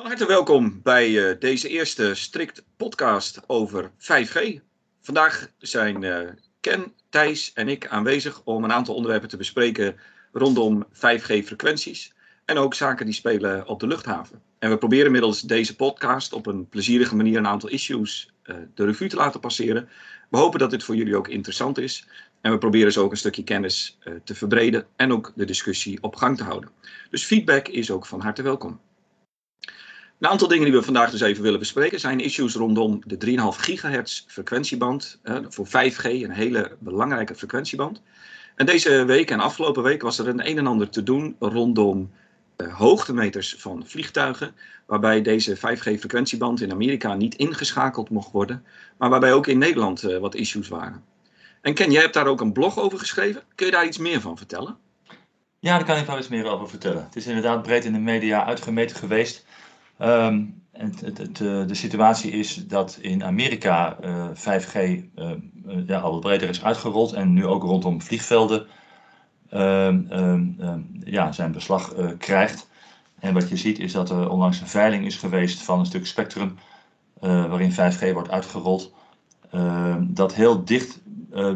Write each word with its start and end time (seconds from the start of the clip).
Van 0.00 0.08
harte 0.08 0.26
welkom 0.26 0.80
bij 0.82 1.10
uh, 1.10 1.36
deze 1.38 1.68
eerste 1.68 2.14
strikt 2.14 2.64
podcast 2.76 3.40
over 3.46 3.90
5G. 3.98 4.60
Vandaag 5.00 5.48
zijn 5.58 6.02
uh, 6.02 6.18
Ken, 6.60 6.92
Thijs 7.08 7.52
en 7.52 7.68
ik 7.68 7.86
aanwezig 7.86 8.42
om 8.44 8.64
een 8.64 8.72
aantal 8.72 8.94
onderwerpen 8.94 9.28
te 9.28 9.36
bespreken 9.36 9.96
rondom 10.32 10.86
5G-frequenties 10.94 12.12
en 12.44 12.58
ook 12.58 12.74
zaken 12.74 13.04
die 13.04 13.14
spelen 13.14 13.66
op 13.66 13.80
de 13.80 13.86
luchthaven. 13.86 14.42
En 14.58 14.70
we 14.70 14.78
proberen 14.78 15.12
middels 15.12 15.40
deze 15.40 15.76
podcast 15.76 16.32
op 16.32 16.46
een 16.46 16.68
plezierige 16.68 17.16
manier 17.16 17.38
een 17.38 17.46
aantal 17.46 17.68
issues 17.68 18.32
uh, 18.44 18.56
de 18.74 18.84
revue 18.84 19.08
te 19.08 19.16
laten 19.16 19.40
passeren. 19.40 19.88
We 20.30 20.38
hopen 20.38 20.58
dat 20.58 20.70
dit 20.70 20.82
voor 20.82 20.96
jullie 20.96 21.16
ook 21.16 21.28
interessant 21.28 21.78
is. 21.78 22.06
En 22.40 22.52
we 22.52 22.58
proberen 22.58 22.92
zo 22.92 23.04
ook 23.04 23.10
een 23.10 23.16
stukje 23.16 23.44
kennis 23.44 23.98
te 24.24 24.34
verbreden 24.34 24.86
en 24.96 25.12
ook 25.12 25.32
de 25.34 25.44
discussie 25.44 26.02
op 26.02 26.16
gang 26.16 26.36
te 26.36 26.44
houden. 26.44 26.70
Dus 27.10 27.24
feedback 27.24 27.68
is 27.68 27.90
ook 27.90 28.06
van 28.06 28.20
harte 28.20 28.42
welkom. 28.42 28.80
Een 30.20 30.28
aantal 30.28 30.48
dingen 30.48 30.64
die 30.64 30.74
we 30.74 30.82
vandaag 30.82 31.10
dus 31.10 31.20
even 31.20 31.42
willen 31.42 31.58
bespreken 31.58 32.00
zijn 32.00 32.20
issues 32.20 32.54
rondom 32.54 33.02
de 33.06 33.26
3,5 33.26 33.60
gigahertz 33.60 34.24
frequentieband. 34.26 35.20
Voor 35.48 35.66
5G, 35.66 36.04
een 36.04 36.30
hele 36.30 36.76
belangrijke 36.78 37.34
frequentieband. 37.34 38.02
En 38.54 38.66
deze 38.66 39.04
week 39.04 39.30
en 39.30 39.40
afgelopen 39.40 39.82
week 39.82 40.02
was 40.02 40.18
er 40.18 40.28
een 40.28 40.48
een 40.48 40.58
en 40.58 40.66
ander 40.66 40.88
te 40.88 41.02
doen 41.02 41.36
rondom 41.38 42.10
uh, 42.56 42.74
hoogtemeters 42.74 43.54
van 43.58 43.82
vliegtuigen. 43.86 44.54
Waarbij 44.86 45.22
deze 45.22 45.56
5G-frequentieband 45.56 46.60
in 46.60 46.72
Amerika 46.72 47.14
niet 47.14 47.34
ingeschakeld 47.34 48.10
mocht 48.10 48.32
worden. 48.32 48.64
Maar 48.98 49.10
waarbij 49.10 49.32
ook 49.32 49.46
in 49.46 49.58
Nederland 49.58 50.02
uh, 50.02 50.18
wat 50.18 50.34
issues 50.34 50.68
waren. 50.68 51.04
En 51.60 51.74
Ken, 51.74 51.90
jij 51.90 52.02
hebt 52.02 52.14
daar 52.14 52.26
ook 52.26 52.40
een 52.40 52.52
blog 52.52 52.78
over 52.78 52.98
geschreven. 52.98 53.42
Kun 53.54 53.66
je 53.66 53.72
daar 53.72 53.86
iets 53.86 53.98
meer 53.98 54.20
van 54.20 54.36
vertellen? 54.36 54.76
Ja, 55.58 55.76
daar 55.76 55.86
kan 55.86 55.96
ik 55.96 56.06
wel 56.06 56.18
iets 56.18 56.28
meer 56.28 56.46
over 56.46 56.68
vertellen. 56.68 57.04
Het 57.04 57.16
is 57.16 57.26
inderdaad 57.26 57.62
breed 57.62 57.84
in 57.84 57.92
de 57.92 57.98
media 57.98 58.46
uitgemeten 58.46 58.96
geweest. 58.96 59.44
Um, 60.02 60.62
het, 60.72 61.00
het, 61.00 61.18
het, 61.18 61.36
de 61.68 61.74
situatie 61.74 62.30
is 62.30 62.66
dat 62.66 62.98
in 63.00 63.24
Amerika 63.24 63.96
uh, 64.04 64.28
5G 64.34 64.74
uh, 64.74 65.30
ja, 65.86 65.98
al 65.98 66.12
wat 66.12 66.20
breder 66.20 66.48
is 66.48 66.64
uitgerold 66.64 67.12
en 67.12 67.32
nu 67.32 67.46
ook 67.46 67.62
rondom 67.62 68.02
vliegvelden 68.02 68.66
uh, 69.52 69.94
ja, 71.04 71.32
zijn 71.32 71.52
beslag 71.52 71.94
krijgt. 72.18 72.68
En 73.18 73.34
wat 73.34 73.48
je 73.48 73.56
ziet 73.56 73.78
is 73.78 73.92
dat 73.92 74.10
er 74.10 74.30
onlangs 74.30 74.60
een 74.60 74.66
veiling 74.66 75.06
is 75.06 75.16
geweest 75.16 75.62
van 75.62 75.78
een 75.78 75.86
stuk 75.86 76.06
spectrum 76.06 76.58
waarin 77.20 77.72
5G 77.72 78.12
wordt 78.12 78.30
uitgerold. 78.30 78.94
dat 80.00 80.34
heel 80.34 80.64
dicht 80.64 81.00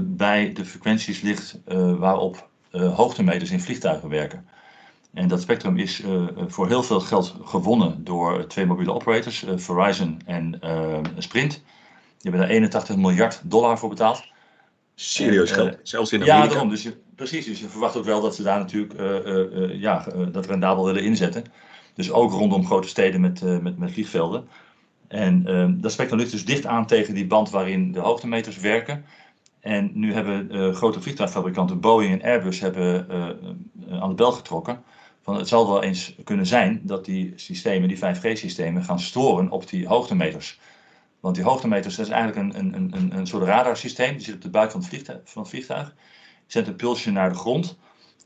bij 0.01 0.53
de 0.53 0.65
frequenties 0.65 1.21
ligt 1.21 1.59
waarop 1.99 2.49
hoogtemeters 2.71 3.51
in 3.51 3.61
vliegtuigen 3.61 4.09
werken. 4.09 4.47
En 5.15 5.29
dat 5.29 5.41
spectrum 5.41 5.77
is 5.77 6.01
uh, 6.01 6.27
voor 6.47 6.69
heel 6.69 6.83
veel 6.83 7.01
geld 7.01 7.35
gewonnen 7.45 8.05
door 8.05 8.47
twee 8.47 8.67
mobiele 8.67 8.93
operators, 8.93 9.45
uh, 9.45 9.51
Verizon 9.57 10.21
en 10.27 10.59
uh, 10.65 10.99
Sprint. 11.19 11.53
Die 11.53 12.31
hebben 12.31 12.41
daar 12.41 12.51
81 12.51 12.97
miljard 12.97 13.41
dollar 13.45 13.79
voor 13.79 13.89
betaald. 13.89 14.25
Serieus 14.95 15.51
en, 15.51 15.57
geld, 15.57 15.79
zelfs 15.83 16.13
in 16.13 16.23
Amerika. 16.23 16.43
Ja, 16.43 16.49
daarom. 16.49 16.69
Dus 16.69 16.83
je, 16.83 16.97
precies. 17.15 17.45
Dus 17.45 17.61
je 17.61 17.69
verwacht 17.69 17.97
ook 17.97 18.05
wel 18.05 18.21
dat 18.21 18.35
ze 18.35 18.43
daar 18.43 18.59
natuurlijk 18.59 18.93
ja, 19.81 20.07
dat 20.33 20.47
rendabel 20.47 20.85
willen 20.85 21.03
inzetten. 21.03 21.45
Dus 21.95 22.11
ook 22.11 22.31
rondom 22.31 22.67
grote 22.67 22.89
steden 22.89 23.21
met, 23.21 23.63
met, 23.63 23.79
met 23.79 23.93
vliegvelden. 23.93 24.49
En 25.09 25.47
ehm, 25.47 25.81
dat 25.81 25.93
spectrum 25.93 26.19
ligt 26.19 26.31
dus 26.31 26.45
dicht 26.45 26.67
aan 26.67 26.87
tegen 26.87 27.15
die 27.15 27.27
band 27.27 27.51
waarin 27.51 27.93
de 27.93 28.01
hoogtemeters 28.01 28.59
werken. 28.59 29.05
En 29.61 29.91
nu 29.95 30.13
hebben 30.13 30.75
grote 30.75 31.01
vliegtuigfabrikanten 31.01 31.81
Boeing 31.81 32.13
en 32.13 32.29
Airbus 32.31 32.61
hebben, 32.61 33.09
aan 33.91 34.09
de 34.09 34.15
bel 34.15 34.33
getrokken 34.33 34.83
van 35.25 35.37
het 35.37 35.49
zal 35.49 35.67
wel 35.67 35.83
eens 35.83 36.15
kunnen 36.25 36.47
zijn 36.47 36.81
dat 36.83 37.05
die 37.05 37.33
systemen, 37.37 37.89
die 37.89 37.97
5G-systemen, 37.97 38.85
gaan 38.85 39.01
storen 39.01 39.51
op 39.51 39.69
die 39.69 39.87
hoogtemeters. 39.87 40.59
Want 41.21 41.35
die 41.35 41.45
hoogtemeters, 41.45 41.97
dat 41.97 42.07
is 42.07 42.13
eigenlijk 42.13 42.57
een, 42.57 42.75
een, 42.75 42.93
een, 42.97 43.17
een 43.17 43.27
soort 43.27 43.45
radarsysteem, 43.45 44.13
die 44.13 44.25
zit 44.25 44.35
op 44.35 44.43
de 44.43 44.51
buik 44.51 44.71
van 44.71 44.81
het 44.81 44.89
vliegtuig. 44.89 45.21
Van 45.25 45.43
het 45.43 45.51
vliegtuig. 45.51 45.95
Zet 46.47 46.67
een 46.67 46.77
pulsje 46.77 47.11
naar 47.11 47.29
de 47.29 47.39
grond. 47.39 47.77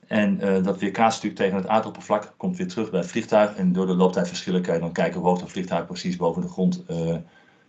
En 0.06 0.40
uh, 0.44 0.64
dat 0.64 0.78
weerkaatst 0.78 1.22
natuurlijk 1.22 1.50
tegen 1.50 1.56
het 1.56 1.66
aardoppervlak, 1.66 2.34
komt 2.36 2.56
weer 2.56 2.68
terug 2.68 2.90
bij 2.90 3.00
het 3.00 3.10
vliegtuig. 3.10 3.54
En 3.54 3.72
door 3.72 3.86
de 3.86 3.94
looptijdverschillen 3.94 4.62
kan 4.62 4.74
je 4.74 4.80
dan 4.80 4.92
kijken 4.92 5.20
hoe 5.20 5.28
hoog 5.28 5.40
het 5.40 5.50
vliegtuig 5.50 5.86
precies 5.86 6.16
boven 6.16 6.42
de 6.42 6.48
grond 6.48 6.84
uh, 6.90 7.16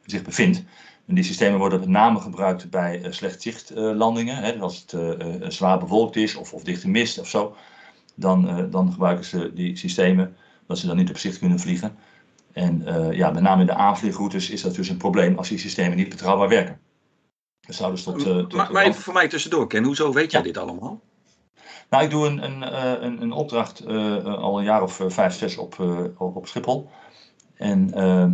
zich 0.06 0.22
bevindt. 0.24 0.64
En 1.06 1.16
die 1.16 1.24
systemen 1.24 1.60
worden 1.60 1.80
met 1.80 1.90
name 1.90 2.20
gebruikt 2.20 2.70
bij 2.70 3.02
uh, 3.02 3.12
slechtzichtlandingen. 3.12 4.56
Uh, 4.56 4.62
als 4.62 4.86
het 4.88 5.54
zwaar 5.54 5.80
bewolkt 5.80 6.16
is 6.16 6.36
of, 6.36 6.54
of 6.54 6.64
dichte 6.64 6.90
mist 6.90 7.20
of 7.20 7.28
zo 7.28 7.56
dan, 8.20 8.60
uh, 8.60 8.64
dan 8.72 8.92
gebruiken 8.92 9.26
ze 9.26 9.52
die 9.54 9.78
systemen 9.78 10.36
dat 10.68 10.78
ze 10.78 10.88
dan 10.88 10.98
niet 10.98 11.10
op 11.10 11.18
zicht 11.18 11.40
kunnen 11.40 11.60
vliegen. 11.60 11.98
En 12.52 12.82
uh, 12.82 13.12
ja, 13.12 13.32
met 13.32 13.44
name 13.44 13.62
in 13.62 13.68
de 13.68 13.74
aanvliegroutes 13.74 14.50
is 14.50 14.62
dat 14.62 14.76
dus 14.76 14.90
een 14.90 14.98
probleem 14.98 15.38
als 15.38 15.50
die 15.50 15.58
systemen 15.58 15.98
niet 15.98 16.10
betrouwbaar 16.10 16.50
werken. 16.50 16.80
Dat 17.62 17.76
zou 17.76 17.92
dus 17.92 18.04
tot, 18.04 18.18
uh, 18.18 18.24
tot 18.24 18.54
maar, 18.54 18.72
maar 18.72 18.86
even 18.86 19.02
voor 19.02 19.14
mij 19.14 19.28
tussendoor, 19.28 19.68
Ken, 19.68 19.84
hoezo 19.84 20.14
weet 20.14 20.32
jij 20.32 20.40
ja. 20.40 20.46
dit 20.46 20.58
allemaal? 20.58 21.02
Nou, 21.90 22.04
ik 22.04 22.10
doe 22.10 22.28
een, 22.28 22.44
een, 22.44 22.76
een, 23.06 23.22
een 23.22 23.32
opdracht 23.32 23.86
al 24.26 24.58
een 24.58 24.64
jaar 24.64 24.82
of 24.82 25.02
vijf, 25.08 25.34
zes 25.34 25.58
op, 25.58 25.80
op, 26.18 26.36
op 26.36 26.48
Schiphol. 26.48 26.90
En 27.56 27.94
ehm, 27.94 28.32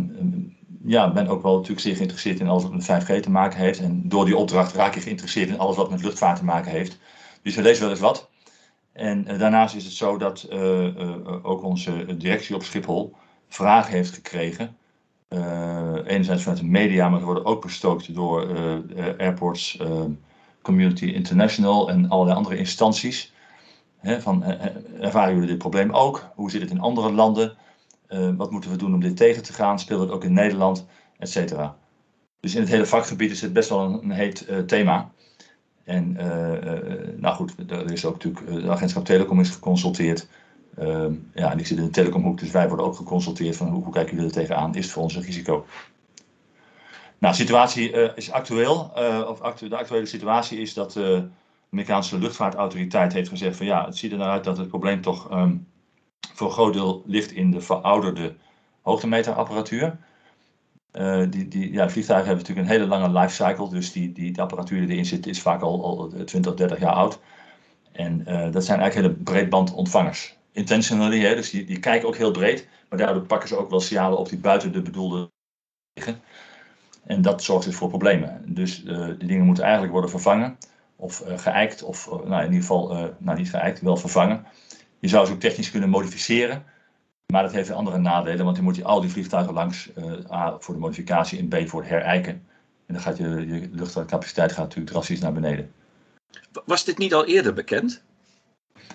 ja, 0.84 1.12
ben 1.12 1.28
ook 1.28 1.42
wel 1.42 1.54
natuurlijk 1.54 1.80
zeer 1.80 1.96
geïnteresseerd 1.96 2.40
in 2.40 2.48
alles 2.48 2.62
wat 2.62 2.72
met 2.72 3.04
5G 3.04 3.20
te 3.20 3.30
maken 3.30 3.58
heeft. 3.58 3.80
En 3.80 4.08
door 4.08 4.24
die 4.24 4.36
opdracht 4.36 4.74
raak 4.74 4.94
ik 4.94 5.02
geïnteresseerd 5.02 5.48
in 5.48 5.58
alles 5.58 5.76
wat 5.76 5.90
met 5.90 6.02
luchtvaart 6.02 6.38
te 6.38 6.44
maken 6.44 6.70
heeft. 6.70 6.98
Dus 7.42 7.54
we 7.54 7.62
lezen 7.62 7.82
wel 7.82 7.90
eens 7.90 8.00
wat. 8.00 8.28
En 8.96 9.32
uh, 9.32 9.38
daarnaast 9.38 9.74
is 9.74 9.84
het 9.84 9.92
zo 9.92 10.18
dat 10.18 10.46
uh, 10.52 10.84
uh, 10.84 11.16
ook 11.42 11.62
onze 11.62 12.16
directie 12.16 12.54
op 12.54 12.62
Schiphol 12.62 13.14
vragen 13.48 13.92
heeft 13.92 14.14
gekregen. 14.14 14.76
enerzijds 16.06 16.42
vanuit 16.42 16.60
de 16.60 16.66
media, 16.66 17.08
maar 17.08 17.18
ze 17.18 17.24
worden 17.24 17.44
ook 17.44 17.62
bestookt 17.62 18.14
door 18.14 18.46
Airports 19.18 19.78
Community 20.62 21.04
International 21.04 21.88
en 21.88 22.08
allerlei 22.08 22.36
andere 22.36 22.56
instanties. 22.56 23.32
Van, 24.02 24.42
ervaren 25.00 25.34
jullie 25.34 25.48
dit 25.48 25.58
probleem 25.58 25.90
ook? 25.90 26.30
Hoe 26.34 26.50
zit 26.50 26.60
het 26.60 26.70
in 26.70 26.80
andere 26.80 27.12
landen? 27.12 27.56
wat 28.36 28.50
moeten 28.50 28.70
we 28.70 28.76
doen 28.76 28.94
om 28.94 29.00
dit 29.00 29.16
tegen 29.16 29.42
te 29.42 29.52
gaan? 29.52 29.78
Speelt 29.78 30.00
het 30.00 30.10
ook 30.10 30.24
in 30.24 30.32
Nederland? 30.32 30.86
Etcetera. 31.18 31.76
Dus 32.40 32.54
in 32.54 32.60
het 32.60 32.70
hele 32.70 32.86
vakgebied 32.86 33.30
is 33.30 33.40
het 33.40 33.52
best 33.52 33.68
wel 33.68 33.80
een 34.02 34.10
heet 34.10 34.46
thema. 34.66 35.10
En 35.86 36.16
uh, 36.20 37.18
nou 37.18 37.34
goed, 37.34 37.54
er 37.68 37.92
is 37.92 38.04
ook 38.04 38.12
natuurlijk, 38.12 38.62
de 38.62 38.70
agentschap 38.70 39.04
Telecom 39.04 39.40
is 39.40 39.50
geconsulteerd. 39.50 40.28
Uh, 40.78 41.04
ja, 41.34 41.50
en 41.50 41.58
ik 41.58 41.66
zit 41.66 41.78
in 41.78 41.84
de 41.84 41.90
telecomhoek, 41.90 42.38
dus 42.38 42.50
wij 42.50 42.68
worden 42.68 42.86
ook 42.86 42.96
geconsulteerd 42.96 43.56
van 43.56 43.68
hoe, 43.68 43.92
kijken 43.92 44.14
jullie 44.14 44.30
er 44.30 44.36
tegenaan? 44.36 44.74
Is 44.74 44.84
het 44.84 44.92
voor 44.92 45.02
ons 45.02 45.16
een 45.16 45.22
risico? 45.22 45.66
Nou, 47.18 47.34
de 47.34 47.40
situatie 47.40 47.90
is 48.14 48.30
actueel. 48.30 48.92
Of 49.28 49.38
de 49.58 49.76
actuele 49.76 50.06
situatie 50.06 50.58
is 50.58 50.74
dat 50.74 50.92
de 50.92 51.28
Amerikaanse 51.70 52.18
luchtvaartautoriteit 52.18 53.12
heeft 53.12 53.28
gezegd 53.28 53.56
van 53.56 53.66
ja, 53.66 53.84
het 53.84 53.96
ziet 53.96 54.12
er 54.12 54.18
naar 54.18 54.28
uit 54.30 54.44
dat 54.44 54.58
het 54.58 54.68
probleem 54.68 55.00
toch 55.00 55.30
um, 55.32 55.66
voor 56.34 56.46
een 56.46 56.52
groot 56.52 56.72
deel 56.72 57.02
ligt 57.06 57.32
in 57.32 57.50
de 57.50 57.60
verouderde 57.60 58.34
hoogtemeterapparatuur. 58.82 59.98
Uh, 60.96 61.24
die, 61.30 61.48
die, 61.48 61.72
ja, 61.72 61.88
vliegtuigen 61.88 62.26
hebben 62.26 62.46
natuurlijk 62.46 62.68
een 62.68 62.80
hele 62.80 62.98
lange 62.98 63.20
lifecycle, 63.20 63.68
dus 63.68 63.92
die, 63.92 64.12
die, 64.12 64.32
de 64.32 64.40
apparatuur 64.40 64.80
die 64.80 64.88
erin 64.88 65.04
zit 65.04 65.26
is 65.26 65.40
vaak 65.40 65.60
al, 65.60 65.84
al 65.84 66.24
20, 66.24 66.54
30 66.54 66.80
jaar 66.80 66.92
oud. 66.92 67.18
En 67.92 68.24
uh, 68.28 68.52
dat 68.52 68.64
zijn 68.64 68.80
eigenlijk 68.80 68.94
hele 69.08 69.22
breedbandontvangers. 69.22 70.36
Intentionally, 70.52 71.20
hè, 71.20 71.34
dus 71.34 71.50
die, 71.50 71.64
die 71.64 71.78
kijken 71.78 72.08
ook 72.08 72.16
heel 72.16 72.30
breed, 72.30 72.68
maar 72.88 72.98
daardoor 72.98 73.26
pakken 73.26 73.48
ze 73.48 73.56
ook 73.56 73.70
wel 73.70 73.80
signalen 73.80 74.18
op 74.18 74.28
die 74.28 74.38
buiten 74.38 74.72
de 74.72 74.82
bedoelde 74.82 75.30
liggen. 75.92 76.20
En 77.04 77.22
dat 77.22 77.42
zorgt 77.42 77.64
dus 77.64 77.76
voor 77.76 77.88
problemen. 77.88 78.54
Dus 78.54 78.84
uh, 78.84 79.06
die 79.06 79.28
dingen 79.28 79.46
moeten 79.46 79.64
eigenlijk 79.64 79.92
worden 79.92 80.10
vervangen, 80.10 80.58
of 80.96 81.22
geëikt, 81.26 81.82
of 81.82 82.08
nou, 82.10 82.38
in 82.38 82.52
ieder 82.52 82.60
geval, 82.60 83.14
nou 83.18 83.38
niet 83.38 83.50
geëikt, 83.50 83.80
wel 83.80 83.96
vervangen. 83.96 84.46
Je 84.98 85.08
zou 85.08 85.26
ze 85.26 85.32
ook 85.32 85.40
technisch 85.40 85.70
kunnen 85.70 85.88
modificeren. 85.88 86.64
Maar 87.32 87.42
dat 87.42 87.52
heeft 87.52 87.70
andere 87.70 87.98
nadelen, 87.98 88.44
want 88.44 88.56
dan 88.56 88.64
moet 88.64 88.76
je 88.76 88.84
al 88.84 89.00
die 89.00 89.10
vliegtuigen 89.10 89.54
langs, 89.54 89.90
uh, 89.98 90.32
A 90.32 90.56
voor 90.58 90.74
de 90.74 90.80
modificatie 90.80 91.38
en 91.38 91.48
B 91.48 91.68
voor 91.68 91.80
het 91.80 91.90
herijken. 91.90 92.32
En 92.86 92.94
dan 92.94 93.00
gaat 93.02 93.16
je, 93.16 93.24
je 93.24 93.68
luchtvaartcapaciteit 93.72 94.52
gaat 94.52 94.62
natuurlijk 94.62 94.90
drastisch 94.90 95.20
naar 95.20 95.32
beneden. 95.32 95.72
Was 96.64 96.84
dit 96.84 96.98
niet 96.98 97.14
al 97.14 97.24
eerder 97.24 97.54
bekend? 97.54 98.02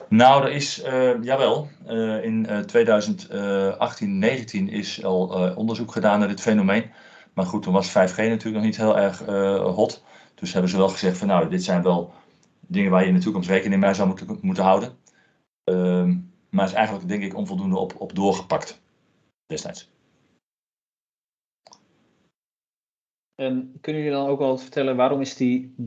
Nou, 0.09 0.43
er 0.43 0.51
is, 0.51 0.83
uh, 0.83 1.23
jawel, 1.23 1.69
uh, 1.89 2.23
in 2.23 2.47
2018, 2.65 4.19
19 4.19 4.69
is 4.69 5.03
al 5.03 5.53
onderzoek 5.55 5.91
gedaan 5.91 6.19
naar 6.19 6.27
dit 6.27 6.41
fenomeen. 6.41 6.91
Maar 7.33 7.45
goed, 7.45 7.63
toen 7.63 7.73
was 7.73 7.89
5G 7.89 8.15
natuurlijk 8.15 8.55
nog 8.55 8.63
niet 8.63 8.77
heel 8.77 8.97
erg 8.97 9.19
hot. 9.75 10.03
Dus 10.35 10.53
hebben 10.53 10.71
ze 10.71 10.77
wel 10.77 10.89
gezegd 10.89 11.17
van 11.17 11.27
nou, 11.27 11.49
dit 11.49 11.63
zijn 11.63 11.83
wel 11.83 12.13
dingen 12.59 12.91
waar 12.91 13.01
je 13.01 13.07
in 13.07 13.13
de 13.13 13.19
toekomst 13.21 13.49
rekening 13.49 13.81
mee 13.81 13.93
zou 13.93 14.07
moeten, 14.07 14.37
moeten 14.41 14.63
houden. 14.63 14.97
Ehm, 15.63 16.15
maar 16.51 16.65
is 16.65 16.73
eigenlijk 16.73 17.07
denk 17.07 17.23
ik 17.23 17.35
onvoldoende 17.35 17.77
op, 17.77 18.01
op 18.01 18.15
doorgepakt 18.15 18.81
destijds. 19.45 19.89
En 23.35 23.77
kunnen 23.81 24.01
jullie 24.01 24.17
dan 24.17 24.27
ook 24.27 24.39
wel 24.39 24.57
vertellen 24.57 24.95
waarom 24.95 25.21
is 25.21 25.35
die 25.35 25.75
3,5 25.77 25.83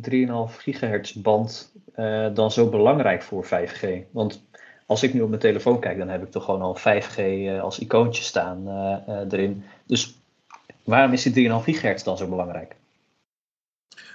gigahertz 0.57 1.13
band 1.13 1.75
uh, 1.97 2.35
dan 2.35 2.51
zo 2.51 2.69
belangrijk 2.69 3.23
voor 3.23 3.47
5G? 3.47 4.11
Want 4.11 4.45
als 4.87 5.03
ik 5.03 5.15
nu 5.15 5.21
op 5.21 5.29
mijn 5.29 5.41
telefoon 5.41 5.81
kijk, 5.81 5.99
dan 5.99 6.09
heb 6.09 6.23
ik 6.23 6.31
toch 6.31 6.45
gewoon 6.45 6.63
al 6.63 6.79
5G 6.79 7.21
als 7.61 7.79
icoontje 7.79 8.23
staan 8.23 8.69
erin. 9.31 9.65
Dus 9.87 10.19
waarom 10.85 11.13
is 11.13 11.23
die 11.23 11.49
3,5 11.49 11.55
gigahertz 11.65 12.03
dan 12.03 12.17
zo 12.17 12.29
belangrijk? 12.29 12.77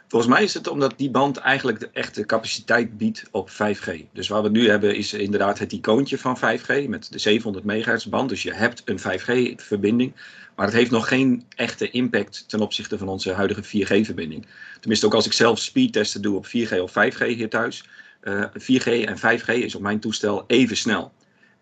Volgens 0.09 0.31
mij 0.31 0.43
is 0.43 0.53
het 0.53 0.67
omdat 0.67 0.93
die 0.97 1.09
band 1.09 1.37
eigenlijk 1.37 1.79
de 1.79 1.89
echte 1.93 2.25
capaciteit 2.25 2.97
biedt 2.97 3.23
op 3.31 3.49
5G. 3.49 4.11
Dus 4.13 4.27
wat 4.27 4.43
we 4.43 4.49
nu 4.49 4.69
hebben 4.69 4.95
is 4.95 5.13
inderdaad 5.13 5.59
het 5.59 5.71
icoontje 5.71 6.17
van 6.17 6.37
5G 6.37 6.87
met 6.87 7.11
de 7.11 7.19
700 7.19 7.65
MHz 7.65 8.05
band. 8.05 8.29
Dus 8.29 8.43
je 8.43 8.53
hebt 8.53 8.81
een 8.85 8.99
5G-verbinding, 8.99 10.13
maar 10.55 10.65
het 10.65 10.75
heeft 10.75 10.91
nog 10.91 11.07
geen 11.07 11.45
echte 11.55 11.89
impact 11.89 12.49
ten 12.49 12.59
opzichte 12.59 12.97
van 12.97 13.07
onze 13.07 13.33
huidige 13.33 13.63
4G-verbinding. 13.63 14.45
Tenminste, 14.79 15.05
ook 15.05 15.13
als 15.13 15.25
ik 15.25 15.33
zelf 15.33 15.59
speedtesten 15.59 16.21
doe 16.21 16.35
op 16.35 16.47
4G 16.47 16.79
of 16.79 16.91
5G 16.91 17.25
hier 17.25 17.49
thuis. 17.49 17.83
Uh, 18.23 18.43
eh, 18.43 18.49
4G 18.53 19.05
en 19.05 19.17
5G 19.17 19.47
is 19.47 19.75
op 19.75 19.81
mijn 19.81 19.99
toestel 19.99 20.43
even 20.47 20.77
snel. 20.77 21.11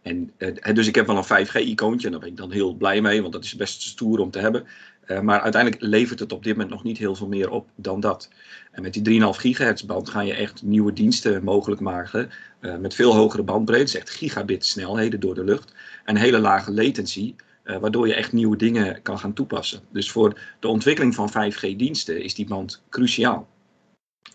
En, 0.01 0.31
uh, 0.37 0.73
dus 0.73 0.87
ik 0.87 0.95
heb 0.95 1.07
wel 1.07 1.17
een 1.17 1.47
5G-icoontje 1.47 2.05
en 2.05 2.11
daar 2.11 2.19
ben 2.19 2.29
ik 2.29 2.37
dan 2.37 2.51
heel 2.51 2.73
blij 2.73 3.01
mee, 3.01 3.21
want 3.21 3.33
dat 3.33 3.43
is 3.43 3.55
best 3.55 3.81
stoer 3.81 4.19
om 4.19 4.31
te 4.31 4.39
hebben. 4.39 4.67
Uh, 5.07 5.19
maar 5.19 5.41
uiteindelijk 5.41 5.81
levert 5.81 6.19
het 6.19 6.31
op 6.31 6.43
dit 6.43 6.53
moment 6.53 6.71
nog 6.71 6.83
niet 6.83 6.97
heel 6.97 7.15
veel 7.15 7.27
meer 7.27 7.49
op 7.49 7.69
dan 7.75 7.99
dat. 7.99 8.29
En 8.71 8.81
met 8.81 8.93
die 8.93 9.21
3,5 9.21 9.27
gigahertz 9.29 9.81
band 9.81 10.09
ga 10.09 10.21
je 10.21 10.33
echt 10.33 10.63
nieuwe 10.63 10.93
diensten 10.93 11.43
mogelijk 11.43 11.81
maken. 11.81 12.29
Uh, 12.61 12.77
met 12.77 12.95
veel 12.95 13.15
hogere 13.15 13.43
bandbreedte, 13.43 13.99
echt 13.99 14.09
gigabit 14.09 14.65
snelheden 14.65 15.19
door 15.19 15.35
de 15.35 15.43
lucht. 15.43 15.73
En 16.05 16.15
hele 16.15 16.39
lage 16.39 16.71
latency, 16.71 17.35
uh, 17.65 17.77
waardoor 17.77 18.07
je 18.07 18.13
echt 18.13 18.31
nieuwe 18.31 18.57
dingen 18.57 19.01
kan 19.01 19.19
gaan 19.19 19.33
toepassen. 19.33 19.81
Dus 19.91 20.11
voor 20.11 20.39
de 20.59 20.67
ontwikkeling 20.67 21.15
van 21.15 21.29
5G-diensten 21.29 22.23
is 22.23 22.35
die 22.35 22.47
band 22.47 22.83
cruciaal. 22.89 23.47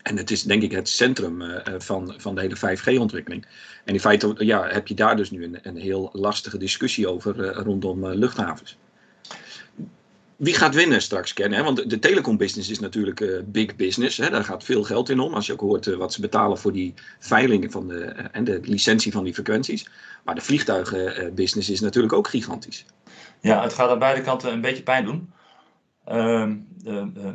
En 0.03 0.17
het 0.17 0.31
is 0.31 0.43
denk 0.43 0.63
ik 0.63 0.71
het 0.71 0.89
centrum 0.89 1.43
van, 1.77 2.13
van 2.17 2.35
de 2.35 2.41
hele 2.41 2.57
5G-ontwikkeling. 2.57 3.45
En 3.85 3.93
in 3.93 3.99
feite 3.99 4.35
ja, 4.37 4.67
heb 4.67 4.87
je 4.87 4.93
daar 4.93 5.15
dus 5.15 5.31
nu 5.31 5.43
een, 5.43 5.59
een 5.61 5.77
heel 5.77 6.09
lastige 6.13 6.57
discussie 6.57 7.07
over 7.07 7.53
rondom 7.53 8.07
luchthavens. 8.07 8.77
Wie 10.43 10.53
gaat 10.53 10.75
winnen 10.75 11.01
straks, 11.01 11.33
Ken? 11.33 11.51
Hè? 11.51 11.63
Want 11.63 11.89
de 11.89 11.99
telecombusiness 11.99 12.69
is 12.69 12.79
natuurlijk 12.79 13.43
big 13.45 13.75
business. 13.75 14.17
Hè? 14.17 14.29
Daar 14.29 14.43
gaat 14.43 14.63
veel 14.63 14.83
geld 14.83 15.09
in 15.09 15.19
om. 15.19 15.33
Als 15.33 15.45
je 15.45 15.53
ook 15.53 15.59
hoort 15.59 15.95
wat 15.95 16.13
ze 16.13 16.21
betalen 16.21 16.57
voor 16.57 16.71
die 16.71 16.93
veiling 17.19 17.71
van 17.71 17.87
de, 17.87 18.03
en 18.31 18.43
de 18.43 18.59
licentie 18.63 19.11
van 19.11 19.23
die 19.23 19.33
frequenties. 19.33 19.89
Maar 20.23 20.35
de 20.35 20.41
vliegtuigenbusiness 20.41 21.69
is 21.69 21.79
natuurlijk 21.79 22.13
ook 22.13 22.27
gigantisch. 22.27 22.85
Ja, 23.41 23.61
het 23.61 23.73
gaat 23.73 23.89
aan 23.89 23.99
beide 23.99 24.21
kanten 24.21 24.51
een 24.51 24.61
beetje 24.61 24.83
pijn 24.83 25.05
doen. 25.05 25.31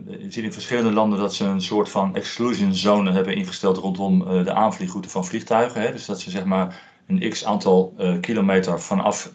Je 0.08 0.26
ziet 0.28 0.44
in 0.44 0.52
verschillende 0.52 0.92
landen 0.92 1.18
dat 1.18 1.34
ze 1.34 1.44
een 1.44 1.62
soort 1.62 1.88
van 1.88 2.14
exclusion 2.14 2.74
zone 2.74 3.12
hebben 3.12 3.34
ingesteld 3.34 3.76
rondom 3.76 4.44
de 4.44 4.52
aanvliegroute 4.52 5.08
van 5.08 5.26
vliegtuigen. 5.26 5.80
Hè? 5.80 5.92
Dus 5.92 6.06
dat 6.06 6.20
ze 6.20 6.30
zeg 6.30 6.44
maar 6.44 6.82
een 7.06 7.30
x 7.30 7.44
aantal 7.44 7.94
kilometer 8.20 8.80
vanaf 8.80 9.30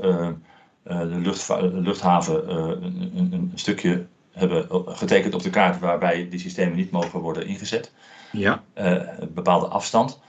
de 0.84 1.20
lucht, 1.20 1.50
luchthaven 1.62 2.56
een, 2.56 3.12
een, 3.16 3.34
een, 3.34 3.52
stukje 3.56 4.06
hebben 4.32 4.68
getekend 4.86 5.34
op 5.34 5.44
de 5.44 5.50
kaart 5.50 5.80
waarbij 5.80 6.30
die 6.30 6.40
systemen 6.40 6.76
niet 6.76 6.92
mogen 6.92 7.20
worden 7.20 7.48
ingezet. 7.48 7.92
Ja. 8.32 8.64
een 8.74 9.34
bepaalde 9.34 9.68
afstand. 9.68 10.20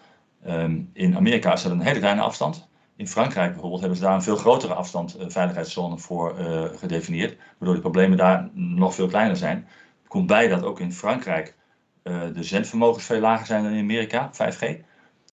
Um, 0.46 0.90
in 0.92 1.16
Amerika 1.16 1.52
is 1.52 1.62
dat 1.62 1.72
een 1.72 1.80
hele 1.80 1.98
kleine 1.98 2.20
afstand. 2.20 2.68
In 2.96 3.08
Frankrijk 3.08 3.50
bijvoorbeeld 3.50 3.80
hebben 3.80 3.98
ze 3.98 4.04
daar 4.04 4.14
een 4.14 4.22
veel 4.22 4.36
grotere 4.36 4.74
afstand 4.74 5.20
uh, 5.20 5.24
veiligheidszone 5.28 5.98
voor 5.98 6.38
uh, 6.38 6.64
gedefinieerd, 6.74 7.36
waardoor 7.58 7.74
de 7.74 7.80
problemen 7.80 8.16
daar 8.16 8.48
nog 8.52 8.94
veel 8.94 9.08
kleiner 9.08 9.36
zijn. 9.36 9.68
Het 9.98 10.08
komt 10.08 10.26
bij 10.26 10.48
dat 10.48 10.62
ook 10.62 10.80
in 10.80 10.92
Frankrijk 10.92 11.54
uh, 12.02 12.20
de 12.34 12.42
zendvermogens 12.42 13.04
veel 13.04 13.20
lager 13.20 13.46
zijn 13.46 13.62
dan 13.62 13.72
in 13.72 13.82
Amerika, 13.82 14.30
5G. 14.32 14.84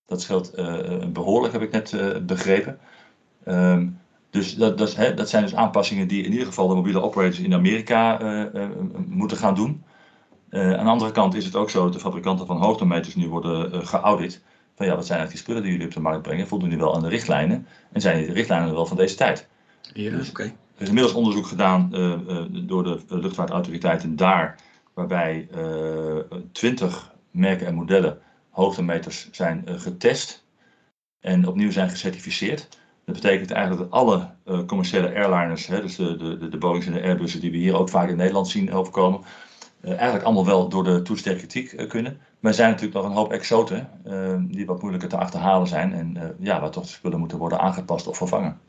Dat 0.06 0.21
scheelt 0.21 0.56
behoorlijk, 1.13 1.53
heb 1.53 1.62
ik 1.62 1.71
net 1.71 2.25
begrepen. 2.25 2.79
Um, 3.47 4.00
dus 4.31 4.56
dat, 4.56 4.78
dat, 4.78 4.95
hè, 4.95 5.13
dat, 5.13 5.30
zijn 5.30 5.44
dus 5.44 5.56
aanpassingen 5.56 6.07
die 6.07 6.24
in 6.24 6.31
ieder 6.31 6.48
geval 6.48 6.68
de 6.68 6.75
mobiele 6.75 7.01
operators 7.01 7.39
in 7.39 7.54
Amerika 7.54 8.19
moeten 9.07 9.38
gaan 9.38 9.56
doen. 9.56 9.83
aan 10.50 10.86
de 10.86 10.92
andere 10.92 11.12
kant 11.12 11.33
is 11.33 11.45
het 11.45 11.56
ook 11.56 11.69
zo 11.69 11.83
dat 11.83 11.94
de 11.94 12.00
fabrikanten 12.00 12.45
van 12.45 12.57
hoogtemeters 12.57 13.16
nu 13.16 13.30
worden 13.30 13.88
geaudit 13.88 14.42
van 14.81 14.86
ja, 14.86 14.95
wat 14.95 15.06
zijn 15.06 15.19
eigenlijk 15.19 15.30
die 15.30 15.38
spullen 15.38 15.62
die 15.62 15.72
jullie 15.72 15.88
op 15.88 15.94
de 15.94 16.10
markt 16.10 16.22
brengen? 16.22 16.48
Voldoen 16.48 16.69
die 16.69 16.78
wel 16.78 16.95
aan 16.95 17.01
de 17.01 17.10
richtlijnen? 17.10 17.68
En 17.92 18.01
zijn 18.01 18.18
die 18.18 18.33
richtlijnen 18.33 18.74
wel 18.74 18.86
van 18.86 18.98
deze 18.98 19.16
tijd? 19.16 19.48
Ja, 19.94 20.12
dus, 20.12 20.30
oké. 20.30 20.44
Er 20.44 20.81
is 20.81 20.88
inmiddels 20.88 21.16
onderzoek 21.16 21.45
gedaan 21.45 21.89
uh, 21.94 22.10
uh, 22.28 22.44
door 22.51 22.83
de 22.83 23.00
luchtvaartautoriteiten 23.07 24.16
daar, 24.16 24.60
waarbij 24.94 25.48
uh, 25.56 26.38
20 26.51 27.13
merken 27.31 27.68
en 27.68 27.75
modellen 27.75 28.18
hoogtemeters 28.50 29.30
zijn 29.31 29.63
getest 29.68 30.45
en 31.19 31.48
opnieuw 31.48 31.72
zijn 31.72 31.89
gecertificeerd. 31.89 32.80
Dat 33.11 33.21
betekent 33.21 33.51
eigenlijk 33.51 33.89
dat 33.89 33.99
alle 33.99 34.29
commerciële 34.65 35.15
airliners, 35.15 35.67
hè, 35.67 35.81
dus 35.81 35.95
de, 35.95 36.17
de, 36.17 36.49
de 36.49 36.57
Boeings 36.57 36.85
en 36.85 36.93
de 36.93 37.01
Airbussen 37.01 37.41
die 37.41 37.51
we 37.51 37.57
hier 37.57 37.77
ook 37.77 37.89
vaak 37.89 38.09
in 38.09 38.15
Nederland 38.15 38.47
zien 38.47 38.73
overkomen, 38.73 39.21
eigenlijk 39.83 40.23
allemaal 40.23 40.45
wel 40.45 40.69
door 40.69 40.83
de 40.83 41.01
toets 41.01 41.21
kritiek 41.21 41.87
kunnen. 41.87 42.19
Maar 42.39 42.51
er 42.51 42.57
zijn 42.57 42.69
natuurlijk 42.69 42.97
nog 42.97 43.05
een 43.05 43.17
hoop 43.17 43.31
exoten 43.31 43.89
die 44.47 44.65
wat 44.65 44.81
moeilijker 44.81 45.09
te 45.09 45.17
achterhalen 45.17 45.67
zijn. 45.67 45.93
En 45.93 46.35
ja, 46.39 46.61
waar 46.61 46.71
toch 46.71 46.87
spullen 46.87 47.19
moeten 47.19 47.37
worden 47.37 47.59
aangepast 47.59 48.07
of 48.07 48.17
vervangen. 48.17 48.59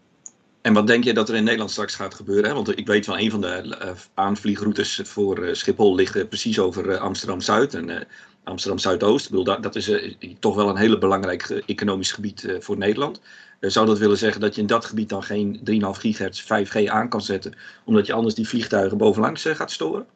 En 0.62 0.72
wat 0.72 0.86
denk 0.86 1.04
je 1.04 1.14
dat 1.14 1.28
er 1.28 1.34
in 1.34 1.44
Nederland 1.44 1.70
straks 1.70 1.94
gaat 1.94 2.14
gebeuren? 2.14 2.54
Want 2.54 2.78
ik 2.78 2.86
weet 2.86 3.04
van 3.04 3.18
een 3.18 3.30
van 3.30 3.40
de 3.40 3.76
aanvliegroutes 4.14 5.00
voor 5.04 5.48
Schiphol 5.52 5.94
ligt 5.94 6.28
precies 6.28 6.58
over 6.58 6.98
Amsterdam-Zuid 6.98 7.74
en 7.74 8.06
Amsterdam-Zuidoost. 8.44 9.44
Dat, 9.44 9.62
dat 9.62 9.76
is 9.76 10.16
toch 10.38 10.54
wel 10.54 10.68
een 10.68 10.76
hele 10.76 10.98
belangrijk 10.98 11.62
economisch 11.66 12.12
gebied 12.12 12.56
voor 12.58 12.78
Nederland. 12.78 13.20
Zou 13.70 13.86
dat 13.86 13.98
willen 13.98 14.18
zeggen 14.18 14.40
dat 14.40 14.54
je 14.54 14.60
in 14.60 14.66
dat 14.66 14.84
gebied 14.84 15.08
dan 15.08 15.22
geen 15.22 15.60
3,5 15.64 16.00
gigahertz 16.00 16.42
5G 16.42 16.88
aan 16.88 17.08
kan 17.08 17.20
zetten, 17.20 17.54
omdat 17.84 18.06
je 18.06 18.12
anders 18.12 18.34
die 18.34 18.48
vliegtuigen 18.48 18.98
bovenlangs 18.98 19.42
gaat 19.42 19.70
storen? 19.70 20.06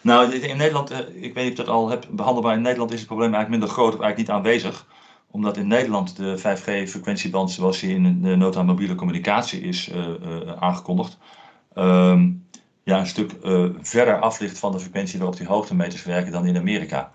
Nou, 0.00 0.34
in 0.34 0.56
Nederland, 0.56 0.90
eh, 0.90 0.98
ik 0.98 1.34
weet 1.34 1.44
niet 1.44 1.58
of 1.58 1.64
dat 1.64 1.74
al 1.74 1.88
heb 1.88 2.06
behandelbaar. 2.10 2.54
In 2.54 2.62
Nederland 2.62 2.92
is 2.92 2.98
het 2.98 3.06
probleem 3.06 3.34
eigenlijk 3.34 3.60
minder 3.60 3.78
groot 3.78 3.94
of 3.94 4.00
eigenlijk 4.00 4.18
niet 4.28 4.30
aanwezig. 4.30 4.86
Omdat 5.30 5.56
in 5.56 5.66
Nederland 5.66 6.16
de 6.16 6.38
5G-frequentieband 6.38 7.50
zoals 7.50 7.80
die 7.80 7.94
in 7.94 8.22
de 8.22 8.36
nota 8.36 8.62
mobiele 8.62 8.94
communicatie 8.94 9.60
is 9.60 9.90
aangekondigd, 10.58 11.18
um, 11.74 12.46
ja, 12.82 12.98
een 12.98 13.06
stuk 13.06 13.32
verder 13.80 14.20
af 14.20 14.40
ligt 14.40 14.58
van 14.58 14.72
de 14.72 14.80
frequentie 14.80 15.18
waarop 15.18 15.36
die 15.36 15.46
hoogtemeters 15.46 16.04
werken 16.04 16.32
dan 16.32 16.46
in 16.46 16.56
Amerika. 16.56 17.12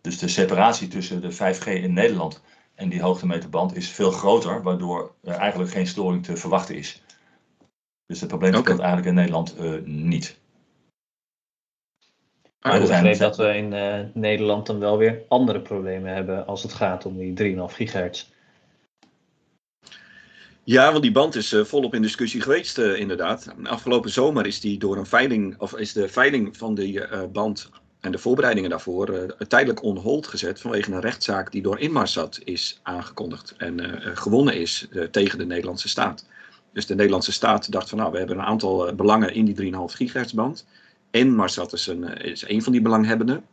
Dus 0.00 0.18
de 0.18 0.28
separatie 0.28 0.88
tussen 0.88 1.20
de 1.20 1.32
5G 1.32 1.66
in 1.66 1.92
Nederland 1.92 2.42
en 2.80 2.88
die 2.88 3.02
hoogtemeterband 3.02 3.76
is 3.76 3.88
veel 3.88 4.10
groter, 4.10 4.62
waardoor 4.62 5.14
er 5.22 5.34
eigenlijk 5.34 5.70
geen 5.70 5.86
storing 5.86 6.24
te 6.24 6.36
verwachten 6.36 6.74
is. 6.74 7.02
Dus 8.06 8.20
het 8.20 8.28
probleem 8.28 8.52
speelt 8.52 8.68
okay. 8.68 8.78
eigenlijk 8.78 9.08
in 9.08 9.14
Nederland 9.14 9.54
niet. 9.86 10.38
Maar 12.60 12.80
ik 12.80 12.88
begreep 12.88 13.18
dat 13.18 13.36
we 13.36 13.56
in 13.56 13.72
uh, 13.72 13.98
Nederland 14.14 14.66
dan 14.66 14.78
wel 14.78 14.98
weer 14.98 15.22
andere 15.28 15.60
problemen 15.60 16.14
hebben 16.14 16.46
als 16.46 16.62
het 16.62 16.72
gaat 16.72 17.06
om 17.06 17.16
die 17.16 17.54
3,5 17.56 17.74
gigahertz. 17.74 18.26
Ja, 20.64 20.90
want 20.90 21.02
die 21.02 21.12
band 21.12 21.34
is 21.34 21.52
uh, 21.52 21.64
volop 21.64 21.94
in 21.94 22.02
discussie 22.02 22.40
geweest, 22.40 22.78
uh, 22.78 22.98
inderdaad. 22.98 23.54
Afgelopen 23.62 24.10
zomer 24.10 24.46
is 24.46 24.60
die 24.60 24.78
door 24.78 24.96
een 24.96 25.06
veiling, 25.06 25.58
of 25.58 25.76
is 25.76 25.92
de 25.92 26.08
veiling 26.08 26.56
van 26.56 26.74
die 26.74 27.26
band 27.28 27.70
en 28.00 28.12
de 28.12 28.18
voorbereidingen 28.18 28.70
daarvoor 28.70 29.34
tijdelijk 29.48 29.82
on 29.82 29.96
hold 29.96 30.26
gezet 30.26 30.60
vanwege 30.60 30.92
een 30.92 31.00
rechtszaak 31.00 31.52
die 31.52 31.62
door 31.62 31.78
Inmarsat 31.78 32.40
is 32.44 32.80
aangekondigd 32.82 33.54
en 33.56 34.00
gewonnen 34.16 34.54
is 34.54 34.88
tegen 35.10 35.38
de 35.38 35.46
Nederlandse 35.46 35.88
staat. 35.88 36.26
Dus 36.72 36.86
de 36.86 36.94
Nederlandse 36.94 37.32
staat 37.32 37.72
dacht 37.72 37.88
van 37.88 37.98
nou, 37.98 38.12
we 38.12 38.18
hebben 38.18 38.38
een 38.38 38.44
aantal 38.44 38.94
belangen 38.94 39.34
in 39.34 39.44
die 39.44 39.72
3,5 39.72 39.94
gigahertz 39.94 40.32
band. 40.32 40.66
Inmarsat 41.10 41.72
is 41.72 41.86
een, 41.86 42.08
eh, 42.08 42.30
is 42.30 42.48
een 42.48 42.62
van 42.62 42.72
die 42.72 42.82
belanghebbenden. 42.82 43.44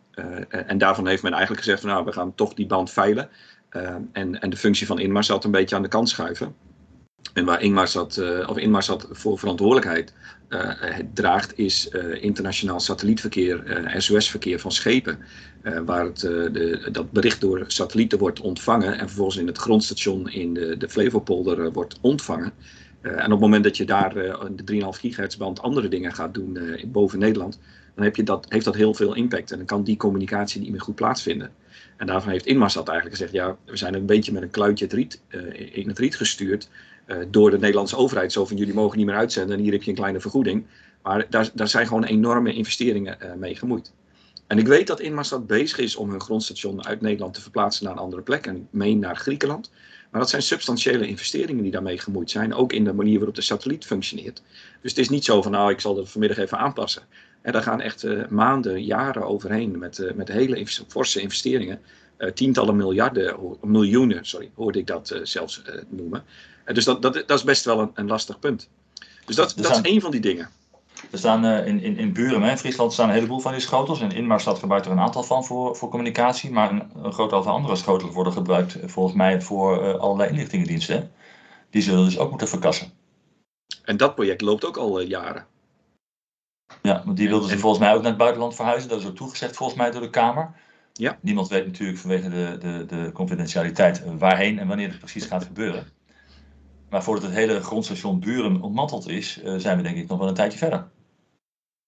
En 0.49 0.77
daarvan 0.77 1.07
heeft 1.07 1.23
men 1.23 1.31
eigenlijk 1.31 1.63
gezegd 1.63 1.81
van 1.81 1.89
nou, 1.89 2.05
we 2.05 2.11
gaan 2.11 2.35
toch 2.35 2.53
die 2.53 2.65
band 2.65 2.91
veilen. 2.91 3.29
Uh, 3.71 3.95
en, 4.11 4.39
en 4.39 4.49
de 4.49 4.57
functie 4.57 4.87
van 4.87 4.99
Inmarsat 4.99 5.43
een 5.43 5.51
beetje 5.51 5.75
aan 5.75 5.81
de 5.81 5.87
kant 5.87 6.09
schuiven. 6.09 6.55
En 7.37 7.45
waar 7.45 7.61
Inmarsat, 7.61 8.17
uh, 8.17 8.49
of 8.49 8.57
Inmarsat 8.57 9.07
voor 9.11 9.39
verantwoordelijkheid 9.39 10.13
draagt, 11.13 11.57
is 11.57 11.87
internationaal 12.19 12.79
satellietverkeer, 12.79 13.83
SOS-verkeer 13.97 14.59
van 14.59 14.71
schepen. 14.71 15.19
waar 15.85 16.05
het, 16.05 16.19
de, 16.19 16.89
dat 16.91 17.11
bericht 17.11 17.41
door 17.41 17.63
satellieten 17.67 18.19
wordt 18.19 18.39
ontvangen 18.39 18.99
en 18.99 19.07
vervolgens 19.07 19.37
in 19.37 19.47
het 19.47 19.57
grondstation 19.57 20.29
in 20.29 20.53
de, 20.53 20.77
de 20.77 20.89
Flevopolder 20.89 21.71
wordt 21.71 21.97
ontvangen. 22.01 22.53
En 23.01 23.25
op 23.25 23.31
het 23.31 23.39
moment 23.39 23.63
dat 23.63 23.77
je 23.77 23.85
daar 23.85 24.13
de 24.55 24.81
3,5 24.81 24.87
gigahertz 24.89 25.35
band 25.35 25.61
andere 25.61 25.87
dingen 25.87 26.13
gaat 26.13 26.33
doen 26.33 26.59
boven 26.85 27.19
Nederland, 27.19 27.59
dan 27.95 28.03
heb 28.03 28.15
je 28.15 28.23
dat, 28.23 28.45
heeft 28.49 28.65
dat 28.65 28.75
heel 28.75 28.93
veel 28.93 29.15
impact. 29.15 29.51
En 29.51 29.57
dan 29.57 29.65
kan 29.65 29.83
die 29.83 29.97
communicatie 29.97 30.61
niet 30.61 30.71
meer 30.71 30.81
goed 30.81 30.95
plaatsvinden. 30.95 31.51
En 31.97 32.07
daarvan 32.07 32.31
heeft 32.31 32.45
Inmarsat 32.45 32.87
eigenlijk 32.87 33.17
gezegd, 33.17 33.35
ja, 33.35 33.57
we 33.65 33.77
zijn 33.77 33.93
een 33.93 34.05
beetje 34.05 34.31
met 34.31 34.41
een 34.41 34.49
kluitje 34.49 34.87
het 34.89 35.21
in 35.71 35.87
het 35.87 35.99
riet 35.99 36.15
gestuurd 36.15 36.69
door 37.29 37.51
de 37.51 37.59
Nederlandse 37.59 37.97
overheid. 37.97 38.31
Zo 38.31 38.45
van, 38.45 38.57
jullie 38.57 38.73
mogen 38.73 38.97
niet 38.97 39.05
meer 39.05 39.15
uitzenden 39.15 39.57
en 39.57 39.63
hier 39.63 39.71
heb 39.71 39.83
je 39.83 39.89
een 39.89 39.95
kleine 39.95 40.19
vergoeding. 40.19 40.65
Maar 41.03 41.25
daar, 41.29 41.49
daar 41.53 41.67
zijn 41.67 41.87
gewoon 41.87 42.03
enorme 42.03 42.53
investeringen 42.53 43.17
mee 43.37 43.55
gemoeid. 43.55 43.91
En 44.47 44.57
ik 44.57 44.67
weet 44.67 44.87
dat 44.87 44.99
Inmarsat 44.99 45.47
bezig 45.47 45.77
is 45.77 45.95
om 45.95 46.09
hun 46.09 46.21
grondstation 46.21 46.85
uit 46.85 47.01
Nederland 47.01 47.33
te 47.33 47.41
verplaatsen 47.41 47.85
naar 47.85 47.93
een 47.93 47.99
andere 47.99 48.21
plek. 48.21 48.47
En 48.47 48.67
meen 48.71 48.99
naar 48.99 49.15
Griekenland. 49.15 49.71
Maar 50.11 50.21
dat 50.21 50.29
zijn 50.29 50.41
substantiële 50.41 51.07
investeringen 51.07 51.63
die 51.63 51.71
daarmee 51.71 51.97
gemoeid 51.97 52.29
zijn, 52.29 52.53
ook 52.53 52.73
in 52.73 52.83
de 52.83 52.93
manier 52.93 53.17
waarop 53.17 53.35
de 53.35 53.41
satelliet 53.41 53.85
functioneert. 53.85 54.41
Dus 54.81 54.91
het 54.91 54.99
is 54.99 55.09
niet 55.09 55.25
zo 55.25 55.41
van, 55.41 55.51
nou, 55.51 55.71
ik 55.71 55.79
zal 55.79 55.95
dat 55.95 56.09
vanmiddag 56.09 56.37
even 56.37 56.57
aanpassen. 56.57 57.01
En 57.41 57.51
daar 57.51 57.61
gaan 57.61 57.81
echt 57.81 58.03
uh, 58.03 58.27
maanden, 58.27 58.83
jaren 58.83 59.27
overheen 59.27 59.77
met, 59.77 60.11
met 60.15 60.27
hele 60.27 60.67
forse 60.87 61.21
investeringen. 61.21 61.79
Uh, 62.17 62.31
tientallen 62.31 62.75
miljarden, 62.75 63.35
miljoenen, 63.61 64.25
sorry, 64.25 64.51
hoorde 64.55 64.79
ik 64.79 64.87
dat 64.87 65.19
zelfs 65.23 65.61
noemen. 65.89 66.23
dus 66.65 66.85
dat, 66.85 67.01
dat, 67.01 67.13
dat 67.13 67.37
is 67.37 67.43
best 67.43 67.65
wel 67.65 67.79
een, 67.79 67.91
een 67.93 68.07
lastig 68.07 68.39
punt. 68.39 68.69
Dus 69.25 69.35
dat, 69.35 69.53
dat 69.57 69.71
is 69.71 69.81
één 69.81 70.01
van 70.01 70.11
die 70.11 70.19
dingen. 70.19 70.49
Er 71.11 71.17
staan 71.17 71.45
in, 71.45 71.81
in, 71.81 71.97
in 71.97 72.13
Buren, 72.13 72.43
in 72.43 72.57
Friesland, 72.57 72.93
staan 72.93 73.07
een 73.07 73.13
heleboel 73.13 73.39
van 73.39 73.51
die 73.51 73.61
schotels. 73.61 74.01
En 74.01 74.11
in 74.11 74.27
Maarstad 74.27 74.59
gebruikt 74.59 74.85
er 74.85 74.91
een 74.91 74.99
aantal 74.99 75.23
van 75.23 75.45
voor, 75.45 75.75
voor 75.75 75.89
communicatie. 75.89 76.51
Maar 76.51 76.71
een, 76.71 76.91
een 77.03 77.13
groot 77.13 77.33
aantal 77.33 77.53
andere 77.53 77.75
schotels 77.75 78.13
worden 78.13 78.33
gebruikt 78.33 78.77
volgens 78.85 79.15
mij 79.15 79.41
voor 79.41 79.97
allerlei 79.97 80.29
inlichtingendiensten. 80.29 81.11
Die 81.69 81.81
zullen 81.81 82.05
dus 82.05 82.17
ook 82.17 82.29
moeten 82.29 82.47
verkassen. 82.47 82.91
En 83.83 83.97
dat 83.97 84.15
project 84.15 84.41
loopt 84.41 84.65
ook 84.65 84.77
al 84.77 84.99
jaren. 84.99 85.45
Ja, 86.81 87.01
want 87.05 87.17
die 87.17 87.27
wilden 87.27 87.49
ze 87.49 87.59
volgens 87.59 87.81
mij 87.81 87.93
ook 87.93 88.01
naar 88.01 88.09
het 88.09 88.17
buitenland 88.17 88.55
verhuizen. 88.55 88.89
Dat 88.89 88.99
is 88.99 89.07
ook 89.07 89.15
toegezegd 89.15 89.55
volgens 89.55 89.77
mij 89.77 89.91
door 89.91 90.01
de 90.01 90.09
Kamer. 90.09 90.53
Ja. 90.97 91.17
Niemand 91.21 91.47
weet 91.47 91.65
natuurlijk 91.65 91.99
vanwege 91.99 92.29
de, 92.29 92.57
de, 92.59 92.85
de 92.85 93.11
confidentialiteit 93.11 94.03
waarheen 94.17 94.59
en 94.59 94.67
wanneer 94.67 94.89
het 94.89 94.99
precies 94.99 95.25
gaat 95.25 95.43
gebeuren. 95.43 95.87
Maar 96.89 97.03
voordat 97.03 97.23
het 97.23 97.33
hele 97.33 97.63
grondstation 97.63 98.19
Buren 98.19 98.61
ontmanteld 98.61 99.07
is, 99.07 99.39
uh, 99.43 99.55
zijn 99.57 99.77
we 99.77 99.83
denk 99.83 99.97
ik 99.97 100.07
nog 100.07 100.19
wel 100.19 100.27
een 100.27 100.33
tijdje 100.33 100.57
verder. 100.57 100.87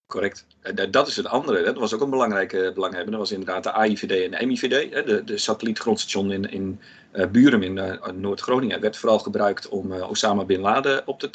Correct. 0.08 0.46
Dat 0.92 1.08
is 1.08 1.16
het 1.16 1.28
andere. 1.28 1.64
Dat 1.64 1.78
was 1.78 1.94
ook 1.94 2.02
een 2.02 2.10
belangrijke 2.10 2.72
belanghebbende. 2.74 3.18
Dat 3.18 3.20
was 3.20 3.32
inderdaad 3.32 3.64
de 3.64 3.72
AIVD 3.72 4.12
en 4.12 4.32
de 4.32 4.46
MIVD. 4.46 4.92
De, 5.06 5.22
de 5.26 5.38
satellietgrondstation 5.38 6.32
in, 6.32 6.52
in 6.52 6.80
uh, 7.14 7.28
Buren 7.28 7.64
in 7.64 7.78
uh, 7.78 8.08
Noord-Groningen 8.08 8.82
werd 8.82 8.98
vooral 8.98 9.20
gebruikt 9.20 9.68
om 9.68 9.92
uh, 9.92 10.10
Osama 10.10 10.46
Bin 10.46 10.60
Laden 10.60 11.08
op 11.08 11.20
te, 11.20 11.30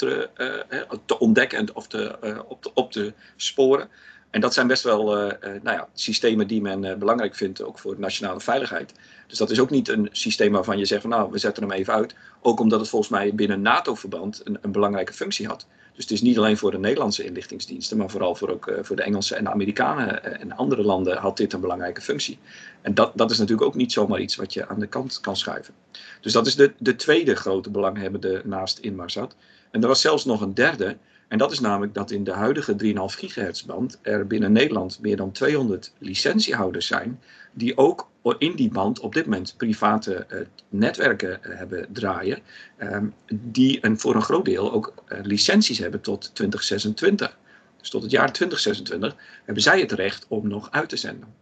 te 1.06 1.18
ontdekken 1.18 1.58
en 1.58 1.74
of 1.74 1.86
te, 1.86 2.18
op, 2.48 2.62
te, 2.62 2.70
op 2.74 2.92
te 2.92 3.12
sporen. 3.36 3.88
En 4.34 4.40
dat 4.40 4.54
zijn 4.54 4.66
best 4.66 4.82
wel 4.82 5.04
nou 5.04 5.60
ja, 5.62 5.88
systemen 5.92 6.46
die 6.46 6.60
men 6.60 6.98
belangrijk 6.98 7.34
vindt, 7.34 7.62
ook 7.62 7.78
voor 7.78 7.94
nationale 7.98 8.40
veiligheid. 8.40 8.92
Dus 9.26 9.38
dat 9.38 9.50
is 9.50 9.60
ook 9.60 9.70
niet 9.70 9.88
een 9.88 10.08
systeem 10.12 10.52
waarvan 10.52 10.78
je 10.78 10.84
zegt 10.84 11.00
van 11.00 11.10
nou, 11.10 11.30
we 11.30 11.38
zetten 11.38 11.62
hem 11.62 11.72
even 11.72 11.94
uit. 11.94 12.14
Ook 12.40 12.60
omdat 12.60 12.80
het 12.80 12.88
volgens 12.88 13.10
mij 13.10 13.34
binnen 13.34 13.62
NATO-verband 13.62 14.40
een, 14.44 14.58
een 14.60 14.72
belangrijke 14.72 15.12
functie 15.12 15.46
had. 15.46 15.66
Dus 15.94 16.04
het 16.04 16.12
is 16.12 16.22
niet 16.22 16.38
alleen 16.38 16.56
voor 16.56 16.70
de 16.70 16.78
Nederlandse 16.78 17.24
inlichtingsdiensten, 17.24 17.96
maar 17.96 18.10
vooral 18.10 18.34
voor, 18.34 18.48
ook, 18.48 18.78
voor 18.82 18.96
de 18.96 19.02
Engelse 19.02 19.36
en 19.36 19.44
de 19.44 19.50
Amerikanen 19.50 20.40
en 20.40 20.56
andere 20.56 20.82
landen 20.82 21.16
had 21.16 21.36
dit 21.36 21.52
een 21.52 21.60
belangrijke 21.60 22.00
functie. 22.00 22.38
En 22.80 22.94
dat, 22.94 23.12
dat 23.14 23.30
is 23.30 23.38
natuurlijk 23.38 23.66
ook 23.66 23.74
niet 23.74 23.92
zomaar 23.92 24.20
iets 24.20 24.36
wat 24.36 24.52
je 24.52 24.68
aan 24.68 24.80
de 24.80 24.86
kant 24.86 25.20
kan 25.20 25.36
schuiven. 25.36 25.74
Dus 26.20 26.32
dat 26.32 26.46
is 26.46 26.56
de, 26.56 26.72
de 26.78 26.96
tweede 26.96 27.34
grote 27.34 27.70
belanghebbende 27.70 28.42
naast 28.44 28.78
Inmarsat. 28.78 29.34
En 29.70 29.82
er 29.82 29.88
was 29.88 30.00
zelfs 30.00 30.24
nog 30.24 30.40
een 30.40 30.54
derde. 30.54 30.96
En 31.34 31.40
dat 31.40 31.52
is 31.52 31.60
namelijk 31.60 31.94
dat 31.94 32.10
in 32.10 32.24
de 32.24 32.32
huidige 32.32 32.76
3,5 32.84 32.90
gigahertz 32.94 33.62
band 33.62 33.98
er 34.02 34.26
binnen 34.26 34.52
Nederland 34.52 34.98
meer 35.00 35.16
dan 35.16 35.32
200 35.32 35.92
licentiehouders 35.98 36.86
zijn. 36.86 37.20
Die 37.52 37.76
ook 37.76 38.08
in 38.38 38.56
die 38.56 38.70
band 38.70 39.00
op 39.00 39.14
dit 39.14 39.24
moment 39.24 39.54
private 39.56 40.26
uh, 40.28 40.40
netwerken 40.68 41.40
uh, 41.42 41.56
hebben 41.58 41.86
draaien. 41.92 42.38
Um, 42.78 43.14
die 43.32 43.78
een, 43.80 43.98
voor 43.98 44.14
een 44.14 44.22
groot 44.22 44.44
deel 44.44 44.72
ook 44.72 44.94
uh, 45.08 45.18
licenties 45.22 45.78
hebben 45.78 46.00
tot 46.00 46.34
2026. 46.34 47.38
Dus 47.78 47.90
tot 47.90 48.02
het 48.02 48.10
jaar 48.10 48.32
2026 48.32 49.16
hebben 49.44 49.62
zij 49.62 49.80
het 49.80 49.92
recht 49.92 50.26
om 50.28 50.48
nog 50.48 50.70
uit 50.70 50.88
te 50.88 50.96
zenden. 50.96 51.34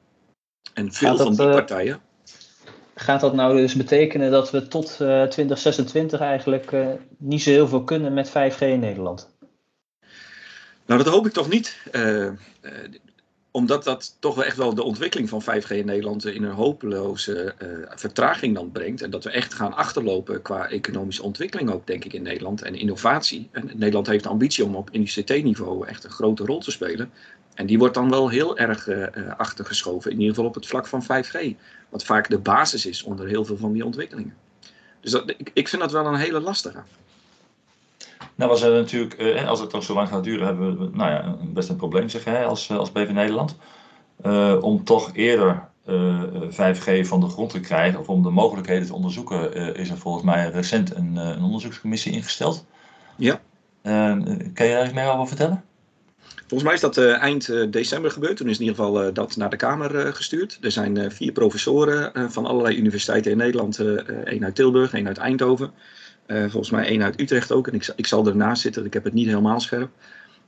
En 0.75 0.93
veel 0.93 1.17
van 1.17 1.35
die 1.35 1.49
partijen. 1.51 2.01
Gaat 2.95 3.21
dat 3.21 3.35
nou 3.35 3.57
dus 3.57 3.75
betekenen 3.75 4.31
dat 4.31 4.51
we 4.51 4.69
tot 4.69 4.91
uh, 4.91 5.23
2026 5.23 6.21
eigenlijk 6.21 6.73
niet 7.19 7.43
zo 7.43 7.51
heel 7.51 7.69
veel 7.69 7.85
kunnen 7.85 8.15
met 8.15 8.29
5G 8.29 8.59
in 8.59 8.81
Nederland? 8.81 9.32
Nou, 10.87 11.03
dat 11.03 11.13
hoop 11.13 11.27
ik 11.27 11.33
toch 11.33 11.49
niet. 11.49 11.79
Uh, 11.93 12.29
omdat 13.51 13.85
dat 13.85 14.17
toch 14.19 14.35
wel 14.35 14.45
echt 14.45 14.57
wel 14.57 14.75
de 14.75 14.83
ontwikkeling 14.83 15.29
van 15.29 15.43
5G 15.43 15.69
in 15.69 15.87
Nederland 15.87 16.27
in 16.27 16.43
een 16.43 16.55
hopeloze 16.55 17.55
vertraging 17.95 18.55
dan 18.55 18.71
brengt. 18.71 19.03
En 19.03 19.11
dat 19.11 19.25
we 19.25 19.31
echt 19.31 19.55
gaan 19.55 19.75
achterlopen 19.75 20.43
qua 20.43 20.69
economische 20.69 21.23
ontwikkeling 21.23 21.71
ook, 21.71 21.87
denk 21.87 22.05
ik, 22.05 22.13
in 22.13 22.23
Nederland. 22.23 22.63
En 22.63 22.75
innovatie. 22.75 23.49
En 23.53 23.71
Nederland 23.75 24.07
heeft 24.07 24.23
de 24.23 24.31
ambitie 24.31 24.65
om 24.65 24.77
op 24.77 24.91
ICT-niveau 24.91 25.87
echt 25.87 26.05
een 26.05 26.11
grote 26.11 26.45
rol 26.45 26.61
te 26.61 26.71
spelen. 26.71 27.11
En 27.55 27.67
die 27.67 27.79
wordt 27.79 27.95
dan 27.95 28.11
wel 28.11 28.29
heel 28.29 28.59
erg 28.59 28.89
achtergeschoven, 29.37 30.11
in 30.11 30.19
ieder 30.19 30.35
geval 30.35 30.49
op 30.49 30.55
het 30.55 30.67
vlak 30.67 30.87
van 30.87 31.03
5G. 31.03 31.57
Wat 31.89 32.05
vaak 32.05 32.31
de 32.31 32.39
basis 32.39 32.87
is 32.87 33.03
onder 33.03 33.27
heel 33.27 33.45
veel 33.45 33.57
van 33.57 33.73
die 33.73 33.85
ontwikkelingen. 33.85 34.35
Dus 35.01 35.11
dat, 35.11 35.31
ik, 35.31 35.51
ik 35.53 35.69
vind 35.69 35.83
dat 35.83 35.93
wel 35.93 36.07
een 36.07 36.15
hele 36.15 36.41
lastige. 36.41 36.83
Nou 38.35 38.51
was 38.51 38.63
er 38.63 38.73
natuurlijk, 38.73 39.21
uh, 39.21 39.49
als 39.49 39.61
het 39.61 39.71
toch 39.71 39.83
zo 39.83 39.95
lang 39.95 40.09
gaat 40.09 40.25
duren, 40.25 40.47
hebben 40.47 40.79
we 40.79 40.89
nou 40.93 41.11
ja, 41.11 41.37
best 41.45 41.69
een 41.69 41.77
probleem 41.77 42.09
zeg 42.09 42.25
jij 42.25 42.47
als, 42.47 42.71
als 42.71 42.93
BV 42.93 43.11
Nederland. 43.11 43.57
Uh, 44.27 44.57
om 44.61 44.85
toch 44.85 45.11
eerder 45.15 45.71
5G 46.51 47.07
van 47.07 47.21
de 47.21 47.29
grond 47.29 47.51
te 47.51 47.61
krijgen, 47.61 48.01
of 48.01 48.09
om 48.09 48.23
de 48.23 48.31
mogelijkheden 48.31 48.87
te 48.87 48.95
onderzoeken, 48.95 49.75
is 49.75 49.91
er 49.91 49.99
volgens 49.99 50.25
mij 50.25 50.51
recent 50.51 50.95
een, 50.95 51.17
een 51.17 51.43
onderzoekscommissie 51.43 52.13
ingesteld. 52.13 52.67
Ja. 53.17 53.41
kan 53.83 54.67
je 54.67 54.73
daar 54.73 54.85
iets 54.85 54.93
meer 54.93 55.13
over 55.13 55.27
vertellen? 55.27 55.65
Volgens 56.53 56.63
mij 56.63 56.75
is 56.75 56.81
dat 56.81 56.97
uh, 56.97 57.23
eind 57.23 57.49
uh, 57.49 57.71
december 57.71 58.11
gebeurd. 58.11 58.37
Toen 58.37 58.49
is 58.49 58.59
in 58.59 58.65
ieder 58.65 58.77
geval 58.77 59.07
uh, 59.07 59.15
dat 59.15 59.37
naar 59.37 59.51
de 59.51 59.57
Kamer 59.57 60.15
gestuurd. 60.15 60.59
Er 60.61 60.71
zijn 60.71 61.13
vier 61.13 61.33
professoren 61.33 62.31
van 62.33 62.47
allerlei 62.47 62.77
universiteiten 62.77 63.31
in 63.31 63.37
Nederland. 63.37 63.79
één 64.25 64.45
uit 64.45 64.55
Tilburg, 64.55 64.93
één 64.93 65.07
uit 65.07 65.19
Eindhoven. 65.19 65.73
Volgens 66.41 66.71
mij 66.71 66.87
één 66.87 67.03
uit 67.03 67.21
Utrecht 67.21 67.53
ook. 67.53 67.69
En 67.69 67.75
ik, 67.75 67.93
ik 67.97 68.07
zal 68.07 68.27
ernaast 68.27 68.63
zitten, 68.63 68.85
ik 68.85 68.93
heb 68.93 69.05
het 69.05 69.13
niet 69.13 69.27
helemaal 69.27 69.61
scherp. 69.61 69.91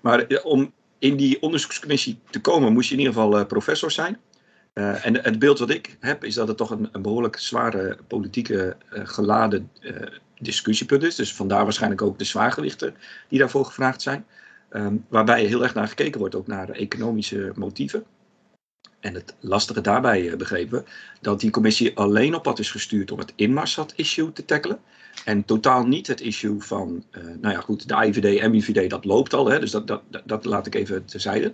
Maar 0.01 0.41
om 0.43 0.73
in 0.99 1.17
die 1.17 1.43
onderzoekscommissie 1.43 2.19
te 2.31 2.41
komen, 2.41 2.73
moest 2.73 2.89
je 2.89 2.95
in 2.95 3.01
ieder 3.01 3.15
geval 3.15 3.47
professor 3.47 3.91
zijn. 3.91 4.19
en 4.73 5.23
het 5.23 5.39
beeld 5.39 5.59
wat 5.59 5.71
ik 5.71 5.97
heb, 6.01 6.25
is 6.25 6.35
dat 6.35 6.49
het 6.49 6.57
toch 6.57 6.71
een, 6.71 6.89
een 6.93 7.03
behoorlijk 7.03 7.39
zware 7.39 7.99
politieke 8.09 8.77
geladen 8.91 9.71
discussiepunt 10.39 11.03
is. 11.03 11.15
Dus 11.15 11.35
vandaar 11.35 11.63
waarschijnlijk 11.63 12.03
ook 12.03 12.19
de 12.19 12.25
zwaargewichten 12.25 12.95
die 13.29 13.39
daarvoor 13.39 13.65
gevraagd 13.65 14.03
zijn. 14.03 14.25
Um, 14.71 15.05
waarbij 15.09 15.45
heel 15.45 15.63
erg 15.63 15.75
naar 15.75 15.89
gekeken 15.89 16.21
wordt, 16.21 16.35
ook 16.35 16.47
naar 16.47 16.69
economische 16.71 17.53
motieven. 17.55 18.05
En 19.05 19.15
het 19.15 19.35
lastige 19.41 19.81
daarbij 19.81 20.23
uh, 20.23 20.37
begrepen, 20.37 20.85
dat 21.21 21.41
die 21.41 21.51
commissie 21.51 21.97
alleen 21.97 22.35
op 22.35 22.43
pad 22.43 22.59
is 22.59 22.71
gestuurd 22.71 23.11
om 23.11 23.19
het 23.19 23.33
Inmarsat-issue 23.37 24.33
te 24.33 24.45
tackelen. 24.45 24.79
En 25.25 25.45
totaal 25.45 25.87
niet 25.87 26.07
het 26.07 26.21
issue 26.21 26.61
van, 26.61 27.05
uh, 27.13 27.23
nou 27.41 27.55
ja 27.55 27.61
goed, 27.61 27.89
de 27.89 27.95
IVD, 27.95 28.49
MIVD, 28.49 28.91
dat 28.91 29.05
loopt 29.05 29.35
al, 29.35 29.51
hè, 29.51 29.61
dus 29.61 29.71
dat, 29.71 29.87
dat, 29.87 30.03
dat 30.25 30.45
laat 30.45 30.67
ik 30.67 30.75
even 30.75 31.05
terzijde. 31.05 31.53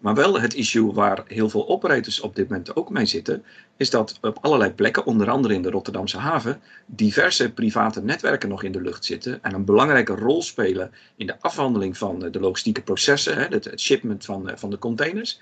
Maar 0.00 0.14
wel 0.14 0.40
het 0.40 0.54
issue 0.54 0.92
waar 0.92 1.24
heel 1.26 1.48
veel 1.48 1.68
operators 1.68 2.20
op 2.20 2.36
dit 2.36 2.48
moment 2.48 2.76
ook 2.76 2.90
mee 2.90 3.06
zitten, 3.06 3.44
is 3.76 3.90
dat 3.90 4.18
op 4.20 4.38
allerlei 4.40 4.72
plekken, 4.72 5.06
onder 5.06 5.30
andere 5.30 5.54
in 5.54 5.62
de 5.62 5.70
Rotterdamse 5.70 6.18
haven, 6.18 6.60
diverse 6.86 7.52
private 7.52 8.02
netwerken 8.02 8.48
nog 8.48 8.62
in 8.62 8.72
de 8.72 8.80
lucht 8.80 9.04
zitten 9.04 9.42
en 9.42 9.54
een 9.54 9.64
belangrijke 9.64 10.14
rol 10.14 10.42
spelen 10.42 10.90
in 11.16 11.26
de 11.26 11.40
afhandeling 11.40 11.98
van 11.98 12.18
de 12.18 12.40
logistieke 12.40 12.82
processen, 12.82 13.38
het 13.38 13.72
shipment 13.76 14.24
van, 14.24 14.50
van 14.54 14.70
de 14.70 14.78
containers. 14.78 15.40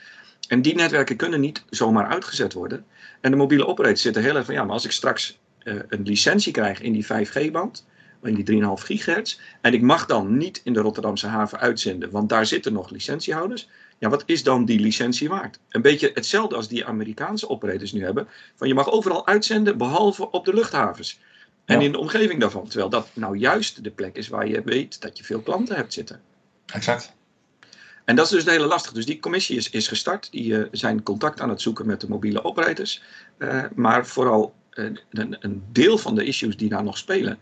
En 0.49 0.63
die 0.63 0.75
netwerken 0.75 1.17
kunnen 1.17 1.41
niet 1.41 1.65
zomaar 1.71 2.07
uitgezet 2.07 2.53
worden. 2.53 2.85
En 3.21 3.31
de 3.31 3.37
mobiele 3.37 3.67
operators 3.67 4.03
zitten 4.03 4.23
heel 4.23 4.37
erg 4.37 4.45
van 4.45 4.55
ja, 4.55 4.65
maar 4.65 4.73
als 4.73 4.85
ik 4.85 4.91
straks 4.91 5.39
uh, 5.65 5.81
een 5.89 6.03
licentie 6.03 6.53
krijg 6.53 6.81
in 6.81 6.93
die 6.93 7.05
5G-band, 7.05 7.87
in 8.23 8.35
die 8.35 8.63
3,5 8.63 8.67
gigahertz, 8.75 9.39
en 9.61 9.75
ik 9.75 9.83
mag 9.83 10.07
dan 10.07 10.37
niet 10.37 10.61
in 10.65 10.73
de 10.73 10.81
Rotterdamse 10.81 11.27
haven 11.27 11.59
uitzenden, 11.59 12.11
want 12.11 12.29
daar 12.29 12.47
zitten 12.47 12.73
nog 12.73 12.91
licentiehouders, 12.91 13.69
ja, 14.03 14.09
wat 14.09 14.23
is 14.27 14.43
dan 14.43 14.65
die 14.65 14.81
licentie 14.81 15.29
waard? 15.29 15.59
Een 15.69 15.83
beetje 15.83 16.11
hetzelfde 16.15 16.57
als 16.57 16.69
die 16.69 16.85
Amerikaanse 16.85 17.49
operators 17.49 17.93
nu 17.93 18.05
hebben. 18.05 18.29
Van 18.55 18.69
je 18.69 18.75
mag 18.75 18.91
overal 18.91 19.27
uitzenden, 19.27 19.79
behalve 19.79 20.31
op 20.31 20.45
de 20.45 20.55
luchthavens. 20.55 21.21
En 21.65 21.79
ja. 21.79 21.85
in 21.85 21.93
de 21.93 21.99
omgeving 21.99 22.41
daarvan. 22.41 22.69
Terwijl 22.69 22.91
dat 22.91 23.09
nou 23.13 23.37
juist 23.37 23.85
de 23.85 23.91
plek 23.91 24.17
is 24.17 24.29
waar 24.29 24.49
je 24.49 24.63
weet 24.65 25.01
dat 25.01 25.19
je 25.19 25.25
veel 25.25 25.41
klanten 25.41 25.77
hebt 25.77 25.93
zitten. 25.93 26.21
Exact. 26.67 27.13
En 28.05 28.17
dat 28.17 28.25
is 28.25 28.31
dus 28.31 28.45
hele 28.45 28.67
lastig. 28.67 28.93
Dus 28.93 29.07
die 29.07 29.21
commissie 29.21 29.57
is, 29.57 29.71
is 29.71 29.89
gestart. 29.89 30.29
Die 30.31 30.53
uh, 30.53 30.67
zijn 30.71 31.03
contact 31.03 31.41
aan 31.41 31.49
het 31.49 31.61
zoeken 31.61 31.87
met 31.87 32.01
de 32.01 32.09
mobiele 32.09 32.45
operators. 32.45 33.03
Uh, 33.39 33.65
maar 33.75 34.07
vooral 34.07 34.55
uh, 34.73 34.91
een, 35.11 35.37
een, 35.41 35.63
deel 35.73 35.99
van 35.99 36.15
de 36.15 36.25
issues 36.25 36.57
die 36.57 36.69
daar 36.69 36.85
nog 36.85 36.99
spelen, 36.99 37.39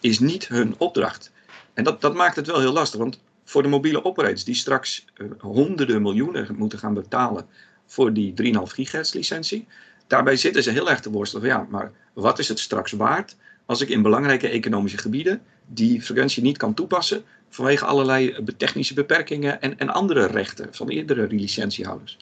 is 0.00 0.18
niet 0.18 0.48
hun 0.48 0.74
opdracht. 0.78 1.32
En 1.74 1.84
dat, 1.84 2.00
dat 2.00 2.14
maakt 2.14 2.36
het 2.36 2.46
wel 2.46 2.60
heel 2.60 2.72
lastig. 2.72 3.00
Want 3.00 3.20
voor 3.44 3.62
de 3.62 3.68
mobiele 3.68 4.04
operators 4.04 4.44
die 4.44 4.54
straks 4.54 5.04
honderden 5.38 6.02
miljoenen 6.02 6.54
moeten 6.56 6.78
gaan 6.78 6.94
betalen 6.94 7.46
voor 7.86 8.12
die 8.12 8.54
3,5 8.54 8.60
gigahertz 8.62 9.12
licentie. 9.12 9.66
Daarbij 10.06 10.36
zitten 10.36 10.62
ze 10.62 10.70
heel 10.70 10.90
erg 10.90 11.00
te 11.00 11.10
worstelen 11.10 11.46
van 11.46 11.56
ja, 11.56 11.66
maar 11.70 11.92
wat 12.12 12.38
is 12.38 12.48
het 12.48 12.58
straks 12.58 12.92
waard 12.92 13.36
als 13.66 13.80
ik 13.80 13.88
in 13.88 14.02
belangrijke 14.02 14.48
economische 14.48 14.98
gebieden 14.98 15.42
die 15.72 16.02
frequentie 16.02 16.42
niet 16.42 16.56
kan 16.56 16.74
toepassen 16.74 17.24
vanwege 17.48 17.84
allerlei 17.84 18.36
technische 18.56 18.94
beperkingen 18.94 19.60
en, 19.60 19.78
en 19.78 19.90
andere 19.90 20.26
rechten 20.26 20.74
van 20.74 20.88
eerdere 20.88 21.26
licentiehouders. 21.26 22.18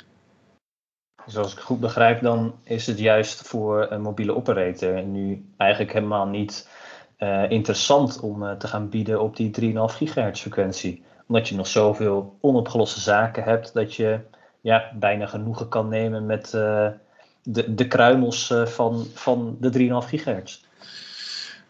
Zoals 1.27 1.53
ik 1.53 1.59
goed 1.59 1.81
begrijp, 1.81 2.21
dan 2.21 2.55
is 2.65 2.87
het 2.87 2.99
juist 2.99 3.49
voor 3.49 3.91
een 3.91 4.01
mobiele 4.01 4.35
operator 4.35 5.03
nu 5.03 5.45
eigenlijk 5.57 5.93
helemaal 5.93 6.27
niet 6.27 6.69
eh, 7.17 7.51
interessant 7.51 8.21
om 8.21 8.45
eh, 8.45 8.53
te 8.53 8.69
gaan 8.69 8.89
bieden 8.89 9.21
op 9.21 9.37
die 9.37 9.51
3,5 9.61 9.97
gigahertz 9.97 10.41
frequentie. 10.41 11.03
Omdat 11.27 11.49
je 11.49 11.55
nog 11.55 11.67
zoveel 11.67 12.37
onopgeloste 12.41 13.01
zaken 13.01 13.43
hebt 13.43 13.75
dat 13.75 13.95
je 13.95 14.21
ja, 14.61 14.93
bijna 14.95 15.27
genoegen 15.27 15.69
kan 15.69 15.89
nemen 15.89 16.27
met 16.27 16.51
de, 16.51 17.75
de 17.75 17.89
kruimels 17.89 18.55
van, 18.65 19.07
van 19.15 19.57
de 19.61 20.03
3,5 20.03 20.09
gigahertz. 20.09 20.67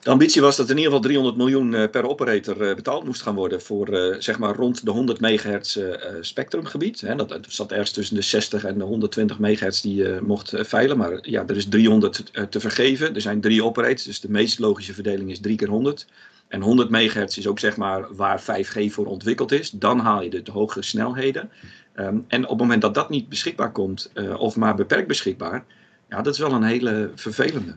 De 0.09 0.15
ambitie 0.15 0.43
was 0.43 0.57
dat 0.57 0.71
in 0.71 0.77
ieder 0.77 0.93
geval 0.93 1.07
300 1.07 1.37
miljoen 1.37 1.75
eh, 1.75 1.91
per 1.91 2.09
operator 2.09 2.63
eh, 2.63 2.75
betaald 2.75 3.05
moest 3.05 3.23
gaan 3.23 3.35
worden 3.35 3.63
voor 3.63 3.89
uh, 3.91 4.17
zeg 4.19 4.39
maar 4.39 4.55
rond 4.55 4.85
de 4.85 4.91
100 4.91 5.21
megahertz 5.21 5.79
spectrumgebied. 6.21 7.17
Dat, 7.17 7.39
zat 7.49 7.71
ergens 7.71 7.91
tussen 7.91 8.15
de 8.17 8.23
60 8.23 8.65
en 8.65 8.79
de 8.79 8.85
120 8.85 9.39
megahertz 9.39 9.81
die 9.81 9.95
je 9.95 10.19
mocht 10.23 10.53
veilen. 10.57 10.97
Maar 10.97 11.19
ja, 11.21 11.45
er 11.47 11.57
is 11.57 11.69
300 11.69 12.25
te 12.51 12.61
vergeven. 12.61 13.15
Er 13.15 13.21
zijn 13.21 13.41
drie 13.41 13.65
operators, 13.65 14.05
dus 14.05 14.21
de 14.21 14.31
meest 14.31 14.59
logische 14.59 14.95
verdeling 14.95 15.31
is 15.31 15.41
3 15.41 15.57
keer 15.57 15.69
100. 15.69 16.07
En 16.49 16.61
100 16.61 16.91
megahertz 16.91 17.37
is 17.37 17.47
ook 17.47 17.59
zeg 17.59 17.77
maar 17.77 18.15
waar 18.15 18.43
5G 18.43 18.91
voor 18.91 19.07
ontwikkeld 19.07 19.53
is. 19.53 19.71
Dan 19.71 19.99
haal 19.99 20.23
je 20.23 20.31
de, 20.31 20.53
hogere 20.53 20.83
snelheden. 20.83 21.51
Um, 21.97 22.25
en 22.29 22.43
op 22.43 22.49
het 22.49 22.59
moment 22.59 22.83
dat 22.83 22.95
dat 22.95 23.11
niet 23.11 23.29
beschikbaar 23.29 23.73
komt, 23.73 24.13
of 24.37 24.57
maar 24.57 24.75
beperkt 24.75 25.09
beschikbaar, 25.09 25.65
ja, 26.09 26.23
dat 26.23 26.35
is 26.35 26.41
wel 26.41 26.53
een 26.53 26.63
hele 26.63 27.11
vervelende. 27.15 27.77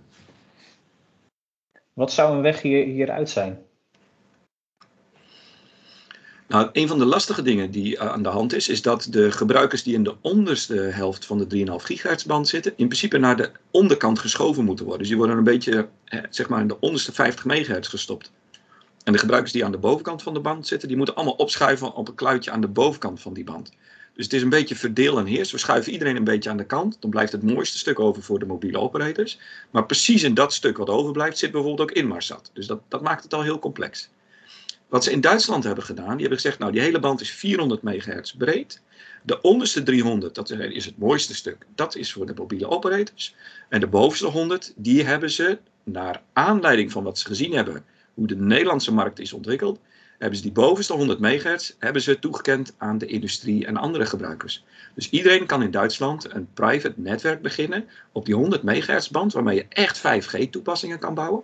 Wat 2.01 2.13
zou 2.13 2.35
een 2.35 2.41
weg 2.41 2.61
hier, 2.61 2.85
hieruit 2.85 3.29
zijn? 3.29 3.59
Nou, 6.47 6.69
een 6.71 6.87
van 6.87 6.99
de 6.99 7.05
lastige 7.05 7.41
dingen 7.41 7.71
die 7.71 7.97
eh, 7.97 8.07
aan 8.07 8.23
de 8.23 8.29
hand 8.29 8.53
is, 8.53 8.69
is 8.69 8.81
dat 8.81 9.07
de 9.09 9.31
gebruikers 9.31 9.83
die 9.83 9.93
in 9.93 10.03
de 10.03 10.15
onderste 10.21 10.73
helft 10.73 11.25
van 11.25 11.37
de 11.37 11.65
3,5 11.67 11.73
gigahertz 11.75 12.23
band 12.23 12.47
zitten, 12.47 12.73
in 12.75 12.87
principe 12.87 13.17
naar 13.17 13.37
de 13.37 13.51
onderkant 13.71 14.19
geschoven 14.19 14.65
moeten 14.65 14.85
worden. 14.85 15.01
Dus 15.01 15.09
die 15.09 15.17
worden 15.17 15.37
een 15.37 15.43
beetje, 15.43 15.87
eh, 16.05 16.19
zeg 16.29 16.49
maar, 16.49 16.61
in 16.61 16.67
de 16.67 16.79
onderste 16.79 17.11
50 17.13 17.45
megahertz 17.45 17.89
gestopt. 17.89 18.31
En 19.03 19.13
de 19.13 19.19
gebruikers 19.19 19.51
die 19.51 19.65
aan 19.65 19.71
de 19.71 19.77
bovenkant 19.77 20.23
van 20.23 20.33
de 20.33 20.39
band 20.39 20.67
zitten, 20.67 20.87
die 20.87 20.97
moeten 20.97 21.15
allemaal 21.15 21.33
opschuiven 21.33 21.93
op 21.93 22.07
een 22.07 22.15
kluitje 22.15 22.51
aan 22.51 22.61
de 22.61 22.67
bovenkant 22.67 23.21
van 23.21 23.33
die 23.33 23.43
band. 23.43 23.71
Dus 24.21 24.29
het 24.29 24.39
is 24.39 24.45
een 24.45 24.59
beetje 24.59 24.75
verdeel 24.75 25.17
en 25.17 25.25
heers. 25.25 25.51
We 25.51 25.57
schuiven 25.57 25.91
iedereen 25.91 26.15
een 26.15 26.23
beetje 26.23 26.49
aan 26.49 26.57
de 26.57 26.65
kant. 26.65 26.97
Dan 26.99 27.09
blijft 27.09 27.31
het 27.31 27.43
mooiste 27.43 27.77
stuk 27.77 27.99
over 27.99 28.23
voor 28.23 28.39
de 28.39 28.45
mobiele 28.45 28.79
operators. 28.79 29.39
Maar 29.71 29.85
precies 29.85 30.23
in 30.23 30.33
dat 30.33 30.53
stuk 30.53 30.77
wat 30.77 30.89
overblijft 30.89 31.37
zit 31.37 31.51
bijvoorbeeld 31.51 31.89
ook 31.89 31.95
Inmarsat. 31.95 32.49
Dus 32.53 32.67
dat, 32.67 32.81
dat 32.87 33.01
maakt 33.01 33.23
het 33.23 33.33
al 33.33 33.41
heel 33.41 33.59
complex. 33.59 34.09
Wat 34.87 35.03
ze 35.03 35.11
in 35.11 35.21
Duitsland 35.21 35.63
hebben 35.63 35.83
gedaan, 35.83 36.11
die 36.11 36.19
hebben 36.19 36.37
gezegd, 36.37 36.59
nou 36.59 36.71
die 36.71 36.81
hele 36.81 36.99
band 36.99 37.21
is 37.21 37.31
400 37.31 37.81
megahertz 37.81 38.31
breed. 38.31 38.81
De 39.23 39.41
onderste 39.41 39.83
300, 39.83 40.35
dat 40.35 40.49
is 40.49 40.85
het 40.85 40.97
mooiste 40.97 41.35
stuk, 41.35 41.65
dat 41.75 41.95
is 41.95 42.11
voor 42.11 42.25
de 42.25 42.33
mobiele 42.35 42.67
operators. 42.67 43.35
En 43.69 43.79
de 43.79 43.87
bovenste 43.87 44.27
100, 44.27 44.73
die 44.75 45.03
hebben 45.03 45.31
ze 45.31 45.57
naar 45.83 46.21
aanleiding 46.33 46.91
van 46.91 47.03
wat 47.03 47.19
ze 47.19 47.25
gezien 47.25 47.53
hebben, 47.53 47.85
hoe 48.21 48.29
de 48.29 48.43
Nederlandse 48.45 48.93
markt 48.93 49.19
is 49.19 49.33
ontwikkeld, 49.33 49.79
hebben 50.17 50.37
ze 50.37 50.43
die 50.43 50.51
bovenste 50.51 50.93
100 50.93 51.19
megahertz 51.19 51.73
hebben 51.79 52.01
ze 52.01 52.19
toegekend 52.19 52.73
aan 52.77 52.97
de 52.97 53.05
industrie 53.05 53.65
en 53.65 53.77
andere 53.77 54.05
gebruikers. 54.05 54.63
Dus 54.93 55.09
iedereen 55.09 55.45
kan 55.45 55.63
in 55.63 55.71
Duitsland 55.71 56.33
een 56.33 56.47
private 56.53 56.93
netwerk 56.95 57.41
beginnen 57.41 57.85
op 58.11 58.25
die 58.25 58.35
100 58.35 58.63
megahertz 58.63 59.07
band, 59.07 59.33
waarmee 59.33 59.55
je 59.55 59.65
echt 59.69 59.99
5G 59.99 60.49
toepassingen 60.49 60.99
kan 60.99 61.13
bouwen. 61.13 61.43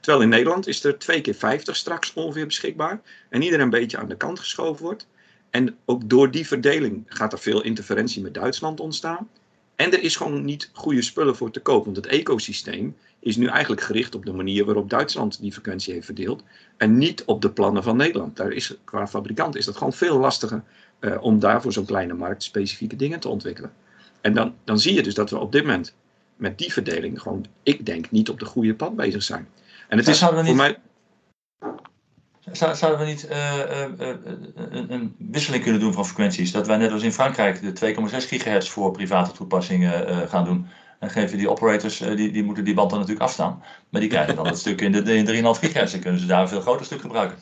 Terwijl 0.00 0.22
in 0.22 0.28
Nederland 0.28 0.66
is 0.66 0.84
er 0.84 0.98
2 0.98 1.20
keer 1.20 1.34
50 1.34 1.76
straks 1.76 2.12
ongeveer 2.12 2.46
beschikbaar 2.46 3.00
en 3.28 3.42
iedereen 3.42 3.64
een 3.64 3.70
beetje 3.70 3.98
aan 3.98 4.08
de 4.08 4.16
kant 4.16 4.38
geschoven 4.38 4.84
wordt. 4.84 5.06
En 5.50 5.76
ook 5.84 6.08
door 6.08 6.30
die 6.30 6.46
verdeling 6.46 7.04
gaat 7.06 7.32
er 7.32 7.38
veel 7.38 7.62
interferentie 7.62 8.22
met 8.22 8.34
Duitsland 8.34 8.80
ontstaan. 8.80 9.28
En 9.76 9.92
er 9.92 10.02
is 10.02 10.16
gewoon 10.16 10.44
niet 10.44 10.70
goede 10.72 11.02
spullen 11.02 11.36
voor 11.36 11.50
te 11.50 11.60
koop, 11.60 11.84
want 11.84 11.96
het 11.96 12.06
ecosysteem 12.06 12.96
is 13.26 13.36
nu 13.36 13.46
eigenlijk 13.46 13.82
gericht 13.82 14.14
op 14.14 14.24
de 14.24 14.32
manier 14.32 14.64
waarop 14.64 14.90
Duitsland 14.90 15.40
die 15.40 15.52
frequentie 15.52 15.92
heeft 15.92 16.06
verdeeld 16.06 16.42
en 16.76 16.98
niet 16.98 17.24
op 17.24 17.42
de 17.42 17.50
plannen 17.50 17.82
van 17.82 17.96
Nederland. 17.96 18.36
Daar 18.36 18.52
is, 18.52 18.76
qua 18.84 19.06
fabrikant 19.06 19.56
is 19.56 19.64
dat 19.64 19.76
gewoon 19.76 19.92
veel 19.92 20.18
lastiger 20.18 20.62
uh, 21.00 21.22
om 21.22 21.38
daar 21.38 21.62
voor 21.62 21.72
zo'n 21.72 21.86
kleine 21.86 22.14
markt 22.14 22.42
specifieke 22.42 22.96
dingen 22.96 23.20
te 23.20 23.28
ontwikkelen. 23.28 23.72
En 24.20 24.34
dan, 24.34 24.54
dan 24.64 24.78
zie 24.78 24.94
je 24.94 25.02
dus 25.02 25.14
dat 25.14 25.30
we 25.30 25.38
op 25.38 25.52
dit 25.52 25.62
moment 25.62 25.94
met 26.36 26.58
die 26.58 26.72
verdeling 26.72 27.20
gewoon, 27.22 27.46
ik 27.62 27.86
denk, 27.86 28.10
niet 28.10 28.28
op 28.28 28.38
de 28.38 28.44
goede 28.44 28.74
pad 28.74 28.96
bezig 28.96 29.22
zijn. 29.22 29.48
En 29.88 29.98
het 29.98 30.08
is 30.08 30.18
voor 30.18 30.42
niet... 30.42 30.54
mij 30.54 30.78
Zouden 32.52 32.98
we 32.98 33.04
niet 33.04 33.28
uh, 33.30 33.58
uh, 33.58 34.14
een, 34.54 34.92
een, 34.92 35.14
wisseling 35.18 35.62
kunnen 35.62 35.80
doen 35.80 35.92
van 35.92 36.06
frequenties? 36.06 36.52
Dat 36.52 36.66
wij 36.66 36.76
net 36.76 36.92
als 36.92 37.02
in 37.02 37.12
Frankrijk 37.12 37.76
de 37.76 37.94
2,6 37.94 38.16
gigahertz 38.16 38.68
voor 38.68 38.90
private 38.90 39.32
toepassingen 39.32 40.28
gaan 40.28 40.44
doen. 40.44 40.68
En 40.98 41.10
geven 41.10 41.38
die 41.38 41.50
operators, 41.50 41.98
die, 41.98 42.30
die 42.30 42.44
moeten 42.44 42.64
die 42.64 42.74
band 42.74 42.90
dan 42.90 42.98
natuurlijk 42.98 43.26
afstaan. 43.26 43.62
Maar 43.88 44.00
die 44.00 44.10
krijgen 44.10 44.34
dan 44.34 44.46
het 44.46 44.58
stuk 44.58 44.80
in 44.80 44.92
de, 44.92 45.14
in 45.14 45.26
3,5 45.26 45.32
gigahertz. 45.60 45.92
Dan 45.92 46.00
kunnen 46.00 46.20
ze 46.20 46.26
daar 46.26 46.40
een 46.40 46.48
veel 46.48 46.60
groter 46.60 46.86
stuk 46.86 47.00
gebruiken. 47.00 47.38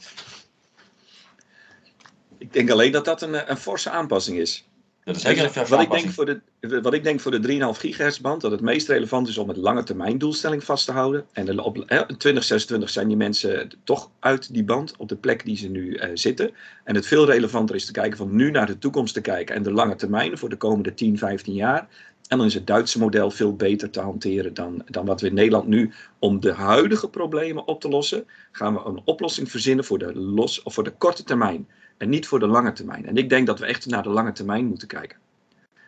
Ik 2.38 2.52
denk 2.52 2.70
alleen 2.70 2.92
dat 2.92 3.04
dat 3.04 3.22
een, 3.22 3.50
een 3.50 3.56
forse 3.56 3.90
aanpassing 3.90 4.38
is. 4.38 4.66
Dat 5.04 5.16
is 5.16 5.22
zeker 5.22 5.44
een 5.44 5.66
wat, 5.66 5.80
ik 5.80 5.90
denk 5.90 6.10
voor 6.10 6.26
de, 6.26 6.80
wat 6.80 6.94
ik 6.94 7.04
denk 7.04 7.20
voor 7.20 7.40
de 7.40 7.72
3,5 7.74 7.80
gigahertz 7.80 8.18
band, 8.18 8.40
dat 8.40 8.50
het 8.50 8.60
meest 8.60 8.88
relevant 8.88 9.28
is 9.28 9.38
om 9.38 9.48
het 9.48 9.56
lange 9.56 9.82
termijn 9.82 10.18
doelstelling 10.18 10.64
vast 10.64 10.86
te 10.86 10.92
houden. 10.92 11.26
En 11.32 11.58
op 11.58 11.76
hè, 11.76 12.06
2026 12.06 12.90
zijn 12.90 13.08
die 13.08 13.16
mensen 13.16 13.70
toch 13.84 14.10
uit 14.20 14.52
die 14.52 14.64
band 14.64 14.96
op 14.96 15.08
de 15.08 15.16
plek 15.16 15.44
die 15.44 15.56
ze 15.56 15.68
nu 15.68 15.88
uh, 15.88 16.10
zitten. 16.14 16.50
En 16.84 16.94
het 16.94 17.06
veel 17.06 17.26
relevanter 17.26 17.74
is 17.74 17.86
te 17.86 17.92
kijken 17.92 18.16
van 18.16 18.36
nu 18.36 18.50
naar 18.50 18.66
de 18.66 18.78
toekomst 18.78 19.14
te 19.14 19.20
kijken 19.20 19.54
en 19.54 19.62
de 19.62 19.72
lange 19.72 19.94
termijn 19.94 20.38
voor 20.38 20.48
de 20.48 20.56
komende 20.56 20.94
10, 20.94 21.18
15 21.18 21.54
jaar. 21.54 21.88
En 22.28 22.38
dan 22.38 22.46
is 22.46 22.54
het 22.54 22.66
Duitse 22.66 22.98
model 22.98 23.30
veel 23.30 23.56
beter 23.56 23.90
te 23.90 24.00
hanteren 24.00 24.54
dan, 24.54 24.82
dan 24.86 25.06
wat 25.06 25.20
we 25.20 25.26
in 25.26 25.34
Nederland 25.34 25.66
nu. 25.66 25.92
Om 26.18 26.40
de 26.40 26.52
huidige 26.52 27.08
problemen 27.08 27.66
op 27.66 27.80
te 27.80 27.88
lossen, 27.88 28.26
gaan 28.52 28.74
we 28.74 28.80
een 28.84 29.00
oplossing 29.04 29.50
verzinnen 29.50 29.84
voor 29.84 29.98
de, 29.98 30.14
los, 30.14 30.62
of 30.62 30.74
voor 30.74 30.84
de 30.84 30.94
korte 30.98 31.24
termijn. 31.24 31.68
En 31.96 32.08
niet 32.08 32.26
voor 32.26 32.38
de 32.38 32.46
lange 32.46 32.72
termijn. 32.72 33.06
En 33.06 33.16
ik 33.16 33.28
denk 33.28 33.46
dat 33.46 33.58
we 33.58 33.66
echt 33.66 33.86
naar 33.86 34.02
de 34.02 34.08
lange 34.08 34.32
termijn 34.32 34.66
moeten 34.66 34.88
kijken. 34.88 35.18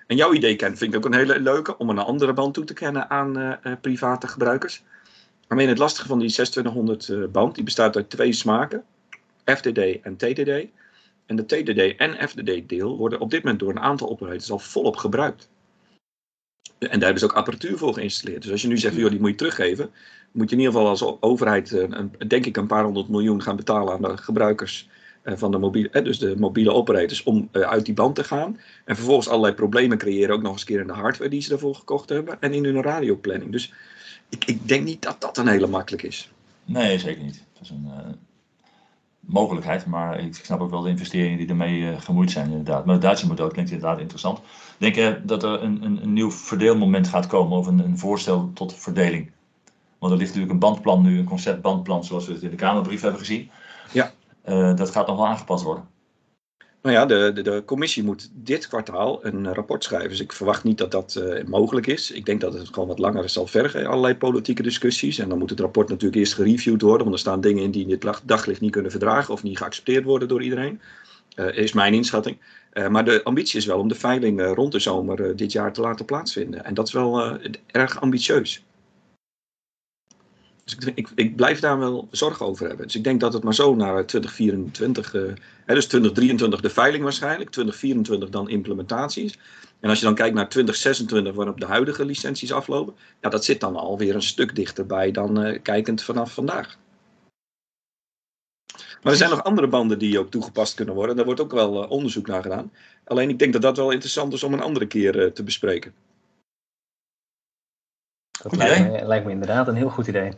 En 0.07 0.17
jouw 0.17 0.33
idee, 0.33 0.57
Ken, 0.57 0.77
vind 0.77 0.93
ik 0.93 0.99
ook 0.99 1.05
een 1.05 1.19
hele 1.19 1.41
leuke 1.41 1.79
om 1.79 1.91
een 1.91 1.99
andere 1.99 2.33
band 2.33 2.55
toe 2.55 2.65
te 2.65 2.75
kennen 2.75 3.11
aan 3.11 3.39
uh, 3.39 3.53
private 3.81 4.29
gebruikers. 4.29 4.83
Alleen 5.49 5.69
het 5.69 5.79
lastige 5.79 6.07
van 6.07 6.19
die 6.19 6.31
2600 6.31 7.09
uh, 7.09 7.29
band, 7.29 7.55
die 7.55 7.65
bestaat 7.65 7.97
uit 7.97 8.11
twee 8.11 8.33
smaken, 8.33 8.85
FDD 9.45 10.01
en 10.03 10.17
TDD. 10.17 10.67
En 11.27 11.37
de 11.37 11.47
TDD 11.47 11.97
en 11.97 12.29
FDD 12.29 12.69
deel 12.69 12.97
worden 12.97 13.21
op 13.21 13.31
dit 13.31 13.43
moment 13.43 13.61
door 13.61 13.71
een 13.71 13.81
aantal 13.81 14.09
operators 14.09 14.51
al 14.51 14.59
volop 14.59 14.97
gebruikt. 14.97 15.49
En 16.79 16.89
daar 16.89 17.01
hebben 17.01 17.19
ze 17.19 17.25
ook 17.25 17.33
apparatuur 17.33 17.79
voor 17.79 17.95
geïnstalleerd. 17.95 18.43
Dus 18.43 18.51
als 18.51 18.63
je 18.63 18.69
nu 18.69 18.79
zegt, 18.79 18.97
joh, 18.97 19.11
die 19.11 19.21
moet 19.21 19.31
je 19.31 19.37
teruggeven, 19.37 19.91
moet 20.33 20.51
je 20.51 20.57
in 20.57 20.63
ieder 20.63 20.75
geval 20.75 20.89
als 20.89 21.23
overheid, 21.23 21.71
een, 21.71 22.13
denk 22.27 22.47
ik, 22.47 22.57
een 22.57 22.67
paar 22.67 22.85
honderd 22.85 23.09
miljoen 23.09 23.43
gaan 23.43 23.57
betalen 23.57 23.93
aan 23.93 24.03
de 24.03 24.17
gebruikers 24.17 24.89
eh, 25.23 25.37
van 25.37 25.51
de 25.51 25.59
mobiele, 25.59 26.03
dus 26.03 26.19
de 26.19 26.35
mobiele 26.39 26.73
operators 26.73 27.23
om 27.23 27.49
eh, 27.53 27.63
uit 27.63 27.85
die 27.85 27.95
band 27.95 28.15
te 28.15 28.25
gaan. 28.25 28.61
En 28.85 28.97
vervolgens 28.97 29.29
allerlei 29.29 29.55
problemen 29.55 29.99
creëren, 29.99 30.35
ook 30.35 30.43
nog 30.43 30.53
eens 30.53 30.65
keer 30.65 30.81
in 30.81 30.87
de 30.87 30.93
hardware 30.93 31.31
die 31.31 31.41
ze 31.41 31.53
ervoor 31.53 31.75
gekocht 31.75 32.09
hebben 32.09 32.41
en 32.41 32.53
in 32.53 32.65
hun 32.65 32.83
radioplanning. 32.83 33.53
Dus 33.53 33.73
ik, 34.29 34.45
ik 34.45 34.69
denk 34.69 34.85
niet 34.85 35.03
dat 35.03 35.21
dat 35.21 35.39
een 35.39 35.49
hele 35.49 35.67
makkelijk 35.67 36.03
is. 36.03 36.31
Nee, 36.65 36.99
zeker 36.99 37.23
niet. 37.23 37.45
Dat 37.53 37.63
is 37.63 37.71
een 37.71 37.91
mogelijkheid, 39.27 39.87
maar 39.87 40.21
ik 40.21 40.35
snap 40.35 40.61
ook 40.61 40.71
wel 40.71 40.83
de 40.83 40.89
investeringen 40.89 41.39
die 41.39 41.49
ermee 41.49 41.81
uh, 41.81 42.01
gemoeid 42.01 42.31
zijn 42.31 42.51
inderdaad. 42.51 42.85
Maar 42.85 42.95
het 42.95 43.03
Duitse 43.03 43.27
model 43.27 43.49
klinkt 43.49 43.71
inderdaad 43.71 44.01
interessant. 44.01 44.41
Denk 44.79 44.95
je 44.95 45.21
dat 45.25 45.43
er 45.43 45.63
een, 45.63 45.85
een, 45.85 46.03
een 46.03 46.13
nieuw 46.13 46.31
verdeelmoment 46.31 47.09
gaat 47.09 47.27
komen 47.27 47.59
of 47.59 47.67
een, 47.67 47.79
een 47.79 47.99
voorstel 47.99 48.51
tot 48.55 48.75
verdeling? 48.75 49.31
Want 49.99 50.13
er 50.13 50.19
ligt 50.19 50.31
natuurlijk 50.31 50.53
een 50.53 50.69
bandplan 50.69 51.03
nu, 51.03 51.19
een 51.19 51.25
conceptbandplan 51.25 52.05
zoals 52.05 52.27
we 52.27 52.33
het 52.33 52.43
in 52.43 52.51
de 52.51 52.57
Kamerbrief 52.57 53.01
hebben 53.01 53.21
gezien. 53.21 53.51
Ja. 53.93 54.13
Uh, 54.49 54.77
dat 54.77 54.91
gaat 54.91 55.07
nog 55.07 55.17
wel 55.17 55.27
aangepast 55.27 55.65
worden. 55.65 55.85
Nou 56.83 56.99
ja, 56.99 57.07
de, 57.07 57.33
de, 57.35 57.43
de, 57.43 57.63
commissie 57.65 58.03
moet 58.03 58.31
dit 58.35 58.69
kwartaal 58.69 59.25
een 59.25 59.55
rapport 59.55 59.85
schrijven. 59.85 60.09
Dus 60.09 60.21
ik 60.21 60.33
verwacht 60.33 60.65
niet 60.65 60.79
dat 60.79 60.91
dat 60.91 61.17
uh, 61.19 61.45
mogelijk 61.45 61.87
is. 61.87 62.11
Ik 62.11 62.27
denk 62.27 62.41
dat 62.41 62.53
het 62.53 62.69
gewoon 62.69 62.89
wat 62.89 62.99
langer 62.99 63.29
zal 63.29 63.47
vergen, 63.47 63.87
allerlei 63.87 64.17
politieke 64.17 64.63
discussies. 64.63 65.19
En 65.19 65.29
dan 65.29 65.39
moet 65.39 65.51
het 65.51 65.61
rapport 65.61 65.89
natuurlijk 65.89 66.21
eerst 66.21 66.35
gereviewd 66.35 66.83
worden. 66.83 67.03
Want 67.03 67.13
er 67.13 67.19
staan 67.21 67.41
dingen 67.41 67.63
in 67.63 67.71
die 67.71 67.83
in 67.83 67.89
dit 67.89 68.21
daglicht 68.25 68.61
niet 68.61 68.71
kunnen 68.71 68.91
verdragen 68.91 69.35
of 69.35 69.43
niet 69.43 69.59
geaccepteerd 69.59 70.05
worden 70.05 70.29
door 70.29 70.43
iedereen. 70.43 70.81
Uh, 71.37 71.57
is 71.57 71.73
mijn 71.73 71.95
inschatting. 71.95 72.39
Uh, 72.73 72.89
maar 72.89 73.05
de 73.05 73.25
ambitie 73.25 73.59
is 73.59 73.67
wel 73.67 73.79
om 73.79 73.89
de 73.89 73.95
veiling 73.95 74.55
rond 74.55 74.73
de 74.73 74.79
zomer 74.79 75.37
dit 75.37 75.53
jaar 75.53 75.73
te 75.73 75.81
laten 75.81 76.05
plaatsvinden. 76.05 76.65
En 76.65 76.75
dat 76.75 76.87
is 76.87 76.93
wel 76.93 77.39
erg 77.67 78.01
ambitieus. 78.01 78.66
Dus 80.67 80.75
ik, 80.87 80.97
ik, 80.97 81.09
ik, 81.15 81.37
blijf 81.37 81.61
daar 81.61 81.79
wel 81.79 82.09
zorgen 82.11 82.47
over 82.47 82.67
hebben. 82.67 82.87
Dus 82.87 82.97
ik 82.97 83.05
denk 83.05 83.21
dat 83.21 83.33
het 83.33 83.43
maar 83.43 83.55
zo 83.55 83.75
naar 83.75 84.07
2024, 84.07 85.15
uh, 85.15 85.23
hè, 85.65 85.75
dus 85.75 85.87
2023 85.87 86.61
de 86.61 86.71
veiling 86.71 87.03
waarschijnlijk, 87.03 87.51
2024 87.51 88.29
dan 88.29 88.49
implementaties. 88.49 89.39
En 89.81 89.89
als 89.89 89.99
je 89.99 90.05
dan 90.05 90.15
kijkt 90.15 90.35
naar 90.35 90.49
2026, 90.49 91.35
waarop 91.35 91.61
de 91.61 91.67
huidige 91.67 92.05
licenties 92.05 92.53
aflopen, 92.53 92.95
ja, 93.21 93.29
dat 93.29 93.45
zit 93.45 93.61
dan 93.61 93.77
alweer 93.77 94.15
een 94.15 94.23
stuk 94.23 94.55
dichterbij 94.55 95.11
dan 95.11 95.47
uh, 95.47 95.59
kijkend 95.63 96.03
vanaf 96.03 96.35
vandaag. 96.35 96.79
Maar 99.03 99.13
er 99.13 99.19
zijn 99.19 99.31
nog 99.31 99.45
andere 99.45 99.69
banden 99.69 99.99
die 99.99 100.19
ook 100.19 100.31
toegepast 100.31 100.75
kunnen 100.75 100.95
worden. 100.95 101.17
Daar 101.17 101.25
wordt 101.25 101.41
ook 101.41 101.53
wel 101.53 101.83
uh, 101.83 101.91
onderzoek 101.91 102.27
naar 102.27 102.43
gedaan. 102.43 102.73
Alleen 103.05 103.31
ik 103.31 103.39
denk 103.39 103.53
dat 103.53 103.63
dat 103.63 103.77
wel 103.77 103.91
interessant 103.91 104.33
is 104.33 104.43
om 104.43 104.53
een 104.53 104.61
andere 104.61 104.87
keer 104.87 105.17
uh, 105.17 105.31
te 105.31 105.43
bespreken. 105.43 105.95
Dat 108.43 108.57
lijkt 108.57 108.91
me, 108.91 109.07
lijkt 109.07 109.25
me, 109.25 109.31
inderdaad 109.31 109.69
een 109.69 109.75
heel 109.75 109.91
goed 109.91 110.07
idee. 110.07 110.33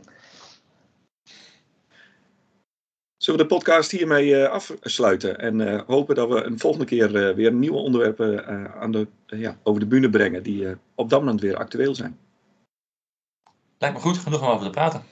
Zullen 3.28 3.42
we 3.42 3.48
de 3.48 3.54
podcast 3.56 3.90
hiermee 3.90 4.46
afsluiten 4.46 5.38
en 5.38 5.84
hopen 5.86 6.14
dat 6.14 6.28
we 6.28 6.42
een 6.42 6.58
volgende 6.58 6.86
keer 6.86 7.34
weer 7.34 7.52
nieuwe 7.52 7.76
onderwerpen 7.76 8.46
aan 8.74 8.92
de, 8.92 9.06
ja, 9.26 9.58
over 9.62 9.80
de 9.80 9.86
bühne 9.86 10.10
brengen 10.10 10.42
die 10.42 10.76
op 10.94 11.10
dat 11.10 11.20
moment 11.20 11.40
weer 11.40 11.56
actueel 11.56 11.94
zijn. 11.94 12.18
Lijkt 13.78 13.96
me 13.96 14.02
goed, 14.02 14.18
genoeg 14.18 14.42
om 14.42 14.48
over 14.48 14.64
te 14.64 14.70
praten. 14.70 15.02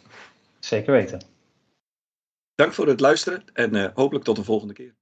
Zeker 0.59 0.93
weten. 0.93 1.21
Dank 2.55 2.73
voor 2.73 2.87
het 2.87 3.01
luisteren 3.01 3.45
en 3.53 3.93
hopelijk 3.95 4.25
tot 4.25 4.37
de 4.37 4.45
volgende 4.45 4.75
keer. 4.75 4.95